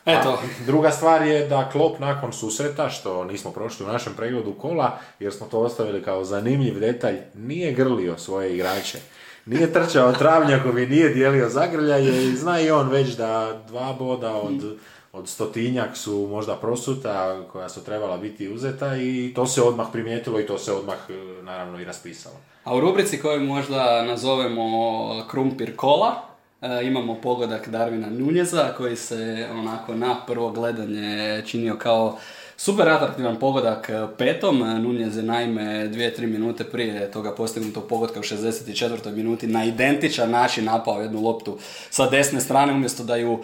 Eto. 0.05 0.39
druga 0.65 0.91
stvar 0.91 1.27
je 1.27 1.47
da 1.47 1.69
Klop 1.71 1.99
nakon 1.99 2.33
susreta, 2.33 2.89
što 2.89 3.23
nismo 3.23 3.51
prošli 3.51 3.85
u 3.85 3.89
našem 3.89 4.13
pregledu 4.13 4.53
kola, 4.53 4.97
jer 5.19 5.33
smo 5.33 5.47
to 5.47 5.59
ostavili 5.59 6.03
kao 6.03 6.23
zanimljiv 6.23 6.79
detalj, 6.79 7.17
nije 7.33 7.71
grlio 7.71 8.17
svoje 8.17 8.53
igrače. 8.55 8.99
Nije 9.45 9.73
trčao 9.73 10.13
travnjakovi, 10.13 10.87
nije 10.87 11.09
dijelio 11.09 11.49
zagrljaje 11.49 12.23
i 12.25 12.35
zna 12.35 12.61
i 12.61 12.71
on 12.71 12.89
već 12.89 13.09
da 13.09 13.61
dva 13.67 13.95
boda 13.99 14.33
od 14.33 14.77
od 15.19 15.27
stotinjak 15.27 15.97
su 15.97 16.27
možda 16.31 16.55
prosuta 16.55 17.43
koja 17.51 17.69
su 17.69 17.83
trebala 17.83 18.17
biti 18.17 18.49
uzeta 18.49 18.97
i 18.97 19.31
to 19.35 19.45
se 19.45 19.61
odmah 19.61 19.87
primijetilo 19.91 20.39
i 20.39 20.45
to 20.45 20.57
se 20.57 20.73
odmah 20.73 20.97
e, 21.09 21.43
naravno 21.43 21.79
i 21.79 21.85
raspisalo. 21.85 22.35
A 22.63 22.75
u 22.75 22.79
rubrici 22.79 23.21
koju 23.21 23.41
možda 23.41 24.03
nazovemo 24.03 25.25
Krumpir 25.31 25.75
kola, 25.75 26.21
e, 26.61 26.83
imamo 26.83 27.15
pogodak 27.21 27.69
Darvina 27.69 28.09
Nunjeza 28.09 28.73
koji 28.77 28.95
se 28.95 29.47
onako 29.51 29.95
na 29.95 30.15
prvo 30.27 30.51
gledanje 30.51 31.43
činio 31.45 31.75
kao 31.75 32.17
Super 32.59 32.89
atraktivan 32.89 33.37
pogodak 33.39 33.89
e, 33.89 34.07
petom, 34.17 34.63
e, 34.63 34.79
Nunez 34.79 35.17
je 35.17 35.23
naime 35.23 35.87
dvije, 35.87 36.13
tri 36.13 36.27
minute 36.27 36.63
prije 36.63 37.11
toga 37.11 37.35
postignutog 37.35 37.87
pogodka 37.87 38.19
u 38.19 38.23
64. 38.23 39.11
minuti 39.11 39.47
na 39.47 39.65
identičan 39.65 40.29
način 40.29 40.65
napao 40.65 41.01
jednu 41.01 41.21
loptu 41.21 41.57
sa 41.89 42.09
desne 42.09 42.41
strane, 42.41 42.73
umjesto 42.73 43.03
da 43.03 43.15
ju 43.15 43.31
uh, 43.31 43.41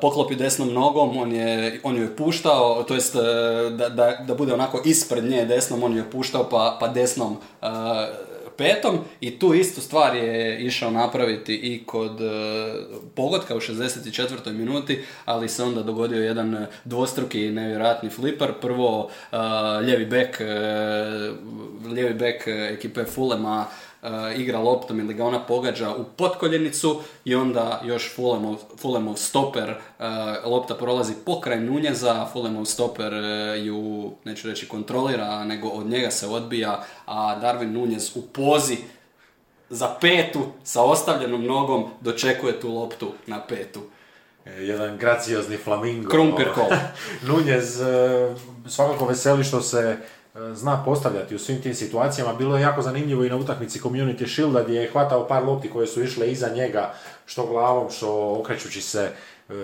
poklopi 0.00 0.34
desnom 0.34 0.72
nogom, 0.72 1.16
on, 1.16 1.32
je, 1.32 1.80
on 1.82 1.96
ju 1.96 2.02
je 2.02 2.16
puštao, 2.16 2.82
to 2.82 2.94
jest 2.94 3.14
da, 3.70 3.88
da, 3.88 4.16
da, 4.26 4.34
bude 4.34 4.54
onako 4.54 4.80
ispred 4.84 5.24
nje 5.24 5.44
desnom, 5.44 5.82
on 5.82 5.92
ju 5.92 5.98
je 5.98 6.10
puštao 6.10 6.48
pa, 6.50 6.76
pa 6.80 6.88
desnom 6.88 7.36
petom 8.56 8.98
i 9.20 9.38
tu 9.38 9.54
istu 9.54 9.80
stvar 9.80 10.16
je 10.16 10.60
išao 10.66 10.90
napraviti 10.90 11.54
i 11.54 11.84
kod 11.86 12.20
e, 12.20 12.24
pogotka 13.14 13.56
u 13.56 13.60
64. 13.60 14.52
minuti, 14.52 15.02
ali 15.24 15.48
se 15.48 15.62
onda 15.62 15.82
dogodio 15.82 16.24
jedan 16.24 16.54
e, 16.54 16.66
dvostruki 16.84 17.50
nevjerojatni 17.50 18.10
fliper. 18.10 18.52
Prvo 18.60 19.00
uh, 19.04 19.38
ljevi 19.86 20.06
bek, 20.06 20.40
ljevi 21.96 22.14
bek 22.14 22.46
ekipe 22.46 23.04
Fulema 23.04 23.66
igra 24.36 24.58
loptom 24.58 25.00
ili 25.00 25.14
ga 25.14 25.24
ona 25.24 25.46
pogađa 25.46 25.94
u 25.94 26.04
potkoljenicu 26.16 27.00
i 27.24 27.34
onda 27.34 27.80
još 27.84 28.14
Fulemov, 28.14 28.56
Fulemov 28.78 29.16
stoper, 29.16 29.70
uh, 29.70 30.04
lopta 30.44 30.74
prolazi 30.74 31.12
pokraj 31.26 31.60
Nunjeza, 31.60 32.26
Fulemov 32.32 32.64
stoper 32.64 33.12
uh, 33.12 33.64
ju, 33.66 34.10
neću 34.24 34.48
reći 34.48 34.68
kontrolira, 34.68 35.44
nego 35.44 35.68
od 35.68 35.86
njega 35.86 36.10
se 36.10 36.26
odbija, 36.26 36.84
a 37.06 37.40
Darwin 37.40 37.72
Nunjez 37.72 38.16
u 38.16 38.22
pozi 38.22 38.76
za 39.70 39.96
petu 40.00 40.40
sa 40.64 40.82
ostavljenom 40.82 41.44
nogom 41.44 41.84
dočekuje 42.00 42.60
tu 42.60 42.74
loptu 42.74 43.12
na 43.26 43.40
petu. 43.40 43.80
E, 44.44 44.50
jedan 44.50 44.98
graciozni 44.98 45.56
flamingo. 45.56 46.10
Krumpir 46.10 46.48
kol. 46.54 46.68
Nunjez 47.28 47.80
svakako 48.68 49.06
veseli 49.06 49.44
što 49.44 49.60
se 49.60 49.98
zna 50.54 50.82
postavljati 50.84 51.34
u 51.34 51.38
svim 51.38 51.62
tim 51.62 51.74
situacijama. 51.74 52.34
Bilo 52.34 52.56
je 52.56 52.62
jako 52.62 52.82
zanimljivo 52.82 53.24
i 53.24 53.30
na 53.30 53.36
utakmici 53.36 53.80
Community 53.80 54.34
Shielda 54.34 54.62
gdje 54.62 54.80
je 54.80 54.90
hvatao 54.90 55.28
par 55.28 55.44
lopti 55.44 55.70
koje 55.70 55.86
su 55.86 56.02
išle 56.02 56.32
iza 56.32 56.48
njega, 56.48 56.94
što 57.26 57.46
glavom, 57.46 57.90
što 57.90 58.36
okrećući 58.40 58.80
se 58.80 59.10
e, 59.48 59.54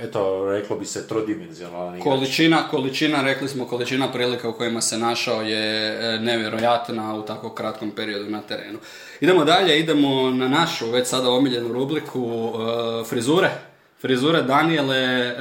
eto, 0.00 0.50
reklo 0.50 0.76
bi 0.76 0.84
se 0.84 1.08
trodimenzionalni 1.08 2.00
Količina, 2.00 2.68
količina, 2.70 3.22
rekli 3.22 3.48
smo, 3.48 3.66
količina 3.66 4.12
prilika 4.12 4.48
u 4.48 4.52
kojima 4.52 4.80
se 4.80 4.98
našao 4.98 5.42
je 5.42 5.96
e, 6.14 6.18
nevjerojatna 6.20 7.14
u 7.14 7.22
tako 7.22 7.54
kratkom 7.54 7.90
periodu 7.90 8.30
na 8.30 8.40
terenu. 8.40 8.78
Idemo 9.20 9.44
dalje, 9.44 9.78
idemo 9.80 10.30
na 10.30 10.48
našu 10.48 10.90
već 10.90 11.08
sada 11.08 11.30
omiljenu 11.30 11.72
rubriku 11.72 12.52
frizure. 13.08 13.50
Frizure 14.00 14.42
Daniele, 14.42 15.34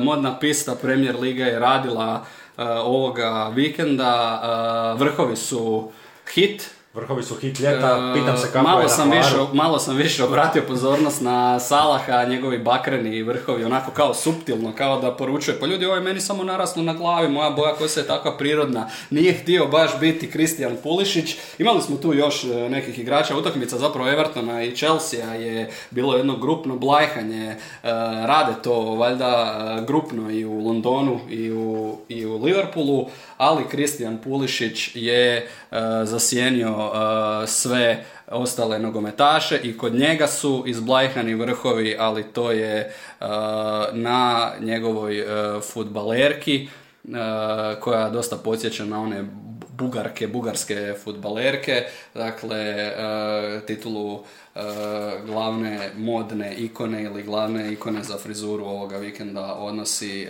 modna 0.00 0.38
pista 0.38 0.74
Premier 0.74 1.16
Liga 1.16 1.44
je 1.44 1.58
radila 1.58 2.24
E, 2.39 2.39
ovoga 2.56 3.48
vikenda. 3.54 4.40
E, 4.94 4.98
vrhovi 4.98 5.36
su 5.36 5.92
hit, 6.34 6.70
Vrhovi 6.94 7.22
su 7.22 7.34
hit 7.34 7.60
ljeta, 7.60 8.12
pitam 8.14 8.36
se 8.36 8.52
kako 8.52 8.68
malo 8.68 8.80
je 8.80 8.88
sam 8.88 9.10
više, 9.10 9.36
Malo 9.52 9.78
sam 9.78 9.96
više 9.96 10.24
obratio 10.24 10.62
pozornost 10.68 11.20
na 11.20 11.60
Salaha, 11.60 12.24
njegovi 12.24 12.58
bakreni 12.58 13.22
vrhovi, 13.22 13.64
onako 13.64 13.90
kao 13.90 14.14
suptilno, 14.14 14.72
kao 14.76 15.00
da 15.00 15.16
poručuje, 15.16 15.60
pa 15.60 15.66
ljudi, 15.66 15.86
ovo 15.86 15.94
je 15.94 16.00
meni 16.00 16.20
samo 16.20 16.44
naraslo 16.44 16.82
na 16.82 16.94
glavi, 16.94 17.28
moja 17.28 17.50
boja 17.50 17.74
koja 17.74 17.88
se 17.88 18.00
je 18.00 18.06
takva 18.06 18.36
prirodna, 18.36 18.90
nije 19.10 19.32
htio 19.32 19.66
baš 19.66 20.00
biti 20.00 20.30
Kristijan 20.30 20.76
Pulišić. 20.82 21.36
Imali 21.58 21.82
smo 21.82 21.96
tu 21.96 22.14
još 22.14 22.44
e, 22.44 22.48
nekih 22.68 22.98
igrača, 22.98 23.36
utakmica 23.36 23.78
zapravo 23.78 24.08
Evertona 24.08 24.62
i 24.62 24.76
Chelsea 24.76 25.34
je 25.34 25.70
bilo 25.90 26.16
jedno 26.16 26.36
grupno 26.36 26.76
blajhanje, 26.76 27.46
e, 27.50 27.56
rade 28.26 28.52
to 28.62 28.80
valjda 28.80 29.58
e, 29.78 29.84
grupno 29.86 30.30
i 30.30 30.44
u 30.44 30.58
Londonu 30.58 31.20
i 31.28 31.52
u, 31.52 31.96
i 32.08 32.26
u 32.26 32.44
Liverpoolu, 32.44 33.08
ali 33.36 33.68
Kristijan 33.68 34.18
Pulišić 34.24 34.90
je 34.94 35.50
zasjenio 36.04 36.79
Sve 37.46 38.04
ostale 38.26 38.78
nogometaše 38.78 39.60
i 39.62 39.78
kod 39.78 39.94
njega 39.94 40.26
su 40.26 40.64
izblajhani 40.66 41.34
vrhovi, 41.34 41.96
ali 41.98 42.22
to 42.22 42.50
je 42.50 42.94
na 43.92 44.50
njegovoj 44.60 45.24
futbalerki 45.72 46.68
koja 47.80 48.10
dosta 48.12 48.36
podsjeća 48.36 48.84
na 48.84 49.00
one 49.02 49.24
bugarke, 49.68 50.26
bugarske 50.26 50.94
futbalerke, 51.04 51.84
dakle 52.14 52.92
titulu 53.66 54.24
glavne 55.26 55.90
modne 55.96 56.54
ikone 56.54 57.02
ili 57.02 57.22
glavne 57.22 57.72
ikone 57.72 58.02
za 58.02 58.18
frizuru 58.18 58.64
ovoga 58.64 58.96
vikenda 58.96 59.54
odnosi, 59.54 60.28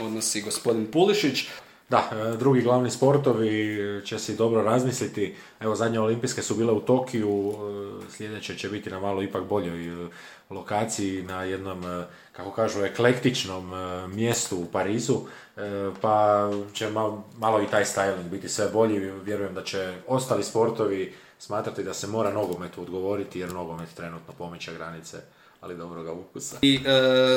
odnosi 0.00 0.40
gospodin 0.40 0.90
Pulišić. 0.90 1.48
Da, 1.88 2.10
e, 2.12 2.36
drugi 2.36 2.62
glavni 2.62 2.90
sportovi 2.90 3.78
će 4.04 4.18
se 4.18 4.34
dobro 4.34 4.62
razmisliti. 4.62 5.34
Evo, 5.60 5.74
zadnje 5.74 6.00
olimpijske 6.00 6.42
su 6.42 6.54
bile 6.54 6.72
u 6.72 6.80
Tokiju, 6.80 7.52
e, 7.52 8.10
sljedeće 8.10 8.56
će 8.56 8.68
biti 8.68 8.90
na 8.90 9.00
malo 9.00 9.22
ipak 9.22 9.44
boljoj 9.44 10.04
e, 10.04 10.08
lokaciji, 10.50 11.22
na 11.22 11.42
jednom, 11.42 12.04
kako 12.32 12.50
kažu, 12.50 12.84
eklektičnom 12.84 13.72
mjestu 14.14 14.56
u 14.56 14.66
Parizu, 14.72 15.20
pa 16.00 16.50
će 16.72 16.90
malo, 17.38 17.62
i 17.62 17.70
taj 17.70 17.84
styling 17.84 18.28
biti 18.30 18.48
sve 18.48 18.68
bolji. 18.72 19.10
Vjerujem 19.24 19.54
da 19.54 19.64
će 19.64 19.94
ostali 20.06 20.44
sportovi 20.44 21.14
smatrati 21.38 21.84
da 21.84 21.94
se 21.94 22.06
mora 22.06 22.32
nogometu 22.32 22.82
odgovoriti 22.82 23.38
jer 23.38 23.52
nogomet 23.52 23.88
trenutno 23.94 24.34
pomiče 24.38 24.74
granice 24.74 25.16
ali 25.60 25.76
dobroga 25.76 26.12
ukusa. 26.12 26.56
I 26.62 26.74
e, 26.74 26.80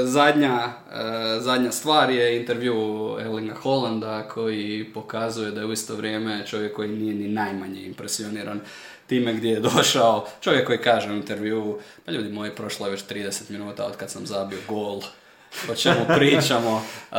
zadnja, 0.05 0.73
e, 0.91 1.39
zadnja 1.39 1.71
stvar 1.71 2.09
je 2.09 2.39
intervju 2.39 2.75
Erlinga 3.19 3.53
Hollanda 3.53 4.27
koji 4.27 4.91
pokazuje 4.93 5.51
da 5.51 5.59
je 5.59 5.65
u 5.65 5.71
isto 5.71 5.95
vrijeme 5.95 6.45
čovjek 6.47 6.75
koji 6.75 6.89
nije 6.89 7.13
ni 7.13 7.27
najmanje 7.27 7.81
impresioniran 7.81 8.61
time 9.07 9.33
gdje 9.33 9.49
je 9.49 9.59
došao. 9.59 10.27
Čovjek 10.41 10.67
koji 10.67 10.77
kaže 10.77 11.11
u 11.11 11.15
intervju, 11.15 11.79
pa 12.05 12.11
ljudi 12.11 12.29
moji, 12.29 12.51
prošlo 12.51 12.85
je 12.85 12.91
već 12.91 13.05
30 13.05 13.51
minuta 13.51 13.85
od 13.85 13.95
kad 13.95 14.11
sam 14.11 14.25
zabio 14.25 14.59
gol 14.67 15.01
o 15.71 15.75
čemu 15.75 16.05
pričamo. 16.17 16.81
Uh, 17.11 17.17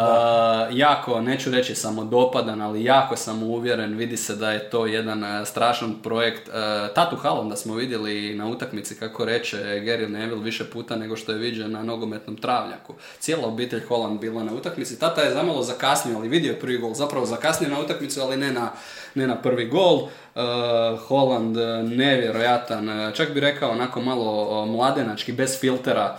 jako, 0.70 1.20
neću 1.20 1.50
reći 1.50 1.74
samodopadan, 1.74 2.60
ali 2.60 2.84
jako 2.84 3.16
sam 3.16 3.42
uvjeren, 3.42 3.96
vidi 3.96 4.16
se 4.16 4.36
da 4.36 4.50
je 4.50 4.70
to 4.70 4.86
jedan 4.86 5.22
uh, 5.22 5.48
strašan 5.48 5.94
projekt. 6.02 6.48
Uh, 6.48 6.54
Tatu 6.94 7.16
da 7.48 7.56
smo 7.56 7.74
vidjeli 7.74 8.34
na 8.34 8.46
utakmici, 8.46 8.94
kako 8.98 9.24
reče 9.24 9.56
Gary 9.56 10.08
Neville, 10.08 10.42
više 10.42 10.64
puta 10.64 10.96
nego 10.96 11.16
što 11.16 11.32
je 11.32 11.38
viđen 11.38 11.72
na 11.72 11.82
nogometnom 11.82 12.36
travljaku. 12.36 12.94
Cijela 13.18 13.48
obitelj 13.48 13.82
Holland 13.88 14.20
bila 14.20 14.44
na 14.44 14.54
utakmici. 14.54 14.98
Tata 14.98 15.20
je 15.20 15.34
zamalo 15.34 15.62
zakasnio, 15.62 16.16
ali 16.16 16.28
vidio 16.28 16.56
prvi 16.60 16.78
gol. 16.78 16.94
Zapravo 16.94 17.26
zakasnio 17.26 17.70
na 17.70 17.80
utakmicu, 17.80 18.20
ali 18.20 18.36
ne 18.36 18.52
na, 18.52 18.72
ne 19.14 19.26
na 19.26 19.36
prvi 19.36 19.66
gol. 19.66 19.94
Uh, 19.94 21.00
Holland 21.08 21.56
nevjerojatan, 21.96 23.12
čak 23.14 23.34
bi 23.34 23.40
rekao 23.40 23.70
onako 23.70 24.00
malo 24.00 24.66
mladenački, 24.66 25.32
bez 25.32 25.60
filtera 25.60 26.18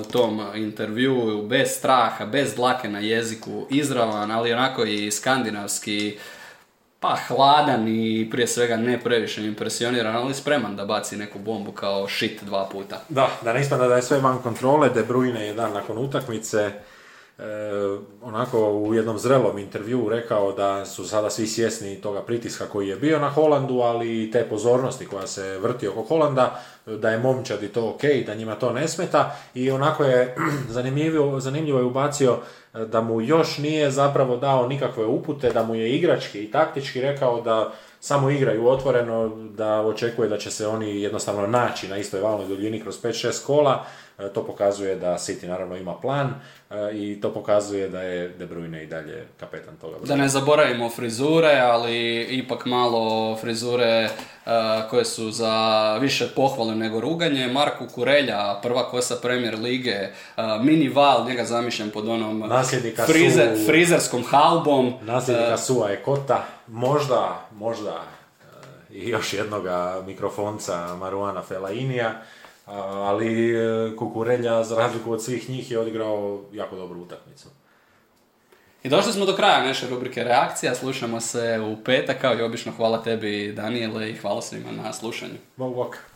u 0.00 0.12
tom 0.12 0.40
intervju, 0.54 1.42
bez 1.42 1.68
straha, 1.68 2.26
bez 2.26 2.54
dlake 2.54 2.88
na 2.88 2.98
jeziku, 2.98 3.66
izravan, 3.70 4.30
ali 4.30 4.52
onako 4.52 4.84
i 4.84 5.10
skandinavski, 5.10 6.18
pa 7.00 7.16
hladan 7.28 7.88
i 7.88 8.28
prije 8.30 8.46
svega 8.46 8.76
ne 8.76 9.00
previše 9.00 9.44
impresioniran, 9.46 10.16
ali 10.16 10.34
spreman 10.34 10.76
da 10.76 10.84
baci 10.84 11.16
neku 11.16 11.38
bombu 11.38 11.72
kao 11.72 12.08
shit 12.08 12.44
dva 12.44 12.68
puta. 12.72 13.00
Da, 13.08 13.30
da 13.42 13.52
ne 13.52 13.60
ispada 13.60 13.88
da 13.88 13.96
je 13.96 14.02
sve 14.02 14.18
van 14.18 14.42
kontrole, 14.42 14.88
De 14.88 15.04
Bruyne 15.04 15.40
je 15.40 15.54
dan 15.54 15.72
nakon 15.72 15.98
utakmice 15.98 16.72
onako 18.22 18.72
u 18.72 18.94
jednom 18.94 19.18
zrelom 19.18 19.58
intervju 19.58 20.08
rekao 20.08 20.52
da 20.52 20.86
su 20.86 21.08
sada 21.08 21.30
svi 21.30 21.46
svjesni 21.46 22.00
toga 22.00 22.22
pritiska 22.22 22.66
koji 22.66 22.88
je 22.88 22.96
bio 22.96 23.18
na 23.18 23.30
Holandu, 23.30 23.80
ali 23.80 24.22
i 24.22 24.30
te 24.30 24.46
pozornosti 24.50 25.06
koja 25.06 25.26
se 25.26 25.58
vrti 25.58 25.88
oko 25.88 26.02
Holanda, 26.02 26.60
da 26.86 27.10
je 27.10 27.18
momčad 27.18 27.62
i 27.62 27.68
to 27.68 27.88
ok, 27.88 28.02
da 28.26 28.34
njima 28.34 28.54
to 28.54 28.72
ne 28.72 28.88
smeta. 28.88 29.36
I 29.54 29.70
onako 29.70 30.04
je 30.04 30.36
zanimljivo, 30.68 31.40
zanimljivo 31.40 31.78
je 31.78 31.84
ubacio 31.84 32.38
e, 32.74 32.78
da 32.78 33.00
mu 33.00 33.20
još 33.20 33.58
nije 33.58 33.90
zapravo 33.90 34.36
dao 34.36 34.68
nikakve 34.68 35.04
upute, 35.06 35.50
da 35.50 35.62
mu 35.62 35.74
je 35.74 35.90
igrački 35.90 36.44
i 36.44 36.50
taktički 36.50 37.00
rekao 37.00 37.40
da 37.40 37.72
samo 38.00 38.30
igraju 38.30 38.68
otvoreno, 38.68 39.28
da 39.36 39.80
očekuje 39.80 40.28
da 40.28 40.38
će 40.38 40.50
se 40.50 40.66
oni 40.66 41.00
jednostavno 41.02 41.46
naći 41.46 41.88
na 41.88 41.96
istoj 41.96 42.20
valnoj 42.20 42.46
duljini 42.46 42.80
kroz 42.80 43.02
5-6 43.02 43.46
kola, 43.46 43.84
E, 43.84 44.03
to 44.34 44.46
pokazuje 44.46 44.96
da 44.96 45.14
City 45.14 45.46
naravno 45.46 45.76
ima 45.76 45.94
plan 45.94 46.34
e, 46.70 46.74
i 46.94 47.20
to 47.20 47.32
pokazuje 47.32 47.88
da 47.88 48.02
je 48.02 48.28
De 48.28 48.46
Bruyne 48.46 48.82
i 48.82 48.86
dalje 48.86 49.26
kapetan 49.40 49.76
toga. 49.76 49.96
Da 50.04 50.16
ne 50.16 50.28
zaboravimo 50.28 50.90
frizure, 50.90 51.60
ali 51.60 52.22
ipak 52.22 52.66
malo 52.66 53.36
frizure 53.36 53.84
e, 53.86 54.10
koje 54.90 55.04
su 55.04 55.30
za 55.30 55.96
više 56.00 56.28
pohvale 56.36 56.74
nego 56.74 57.00
ruganje. 57.00 57.48
Marku 57.48 57.86
Kurelja, 57.94 58.60
prva 58.62 58.90
kosa 58.90 59.16
Premier 59.22 59.58
Lige, 59.58 60.08
Mini 60.60 60.88
Val, 60.88 61.26
njega 61.26 61.44
zamišljam 61.44 61.90
pod 61.90 62.08
onom 62.08 62.50
frizer, 63.06 63.48
frizerskom 63.66 64.24
halbom. 64.24 64.94
Nasljednika 65.02 65.56
Sua 65.56 65.88
je 65.88 66.02
Kota, 66.02 66.44
možda, 66.66 67.46
možda 67.52 68.02
i 68.90 69.08
još 69.08 69.32
jednoga 69.32 70.02
mikrofonca 70.06 70.96
Maruana 70.96 71.42
Felainija 71.42 72.22
ali 72.66 73.54
e, 73.54 73.96
Kukurelja, 73.96 74.64
za 74.64 74.76
razliku 74.76 75.12
od 75.12 75.24
svih 75.24 75.50
njih, 75.50 75.70
je 75.70 75.78
odigrao 75.78 76.40
jako 76.52 76.76
dobru 76.76 77.00
utakmicu. 77.00 77.48
I 78.82 78.88
došli 78.88 79.12
smo 79.12 79.26
do 79.26 79.36
kraja 79.36 79.66
naše 79.66 79.88
rubrike 79.88 80.24
reakcija, 80.24 80.74
slušamo 80.74 81.20
se 81.20 81.60
u 81.60 81.84
petak, 81.84 82.20
kao 82.20 82.38
i 82.38 82.42
obično 82.42 82.72
hvala 82.72 83.02
tebi 83.02 83.52
Daniele 83.56 84.10
i 84.10 84.16
hvala 84.16 84.42
svima 84.42 84.70
na 84.82 84.92
slušanju. 84.92 85.34
Bog 85.56 85.74
bok. 85.74 86.13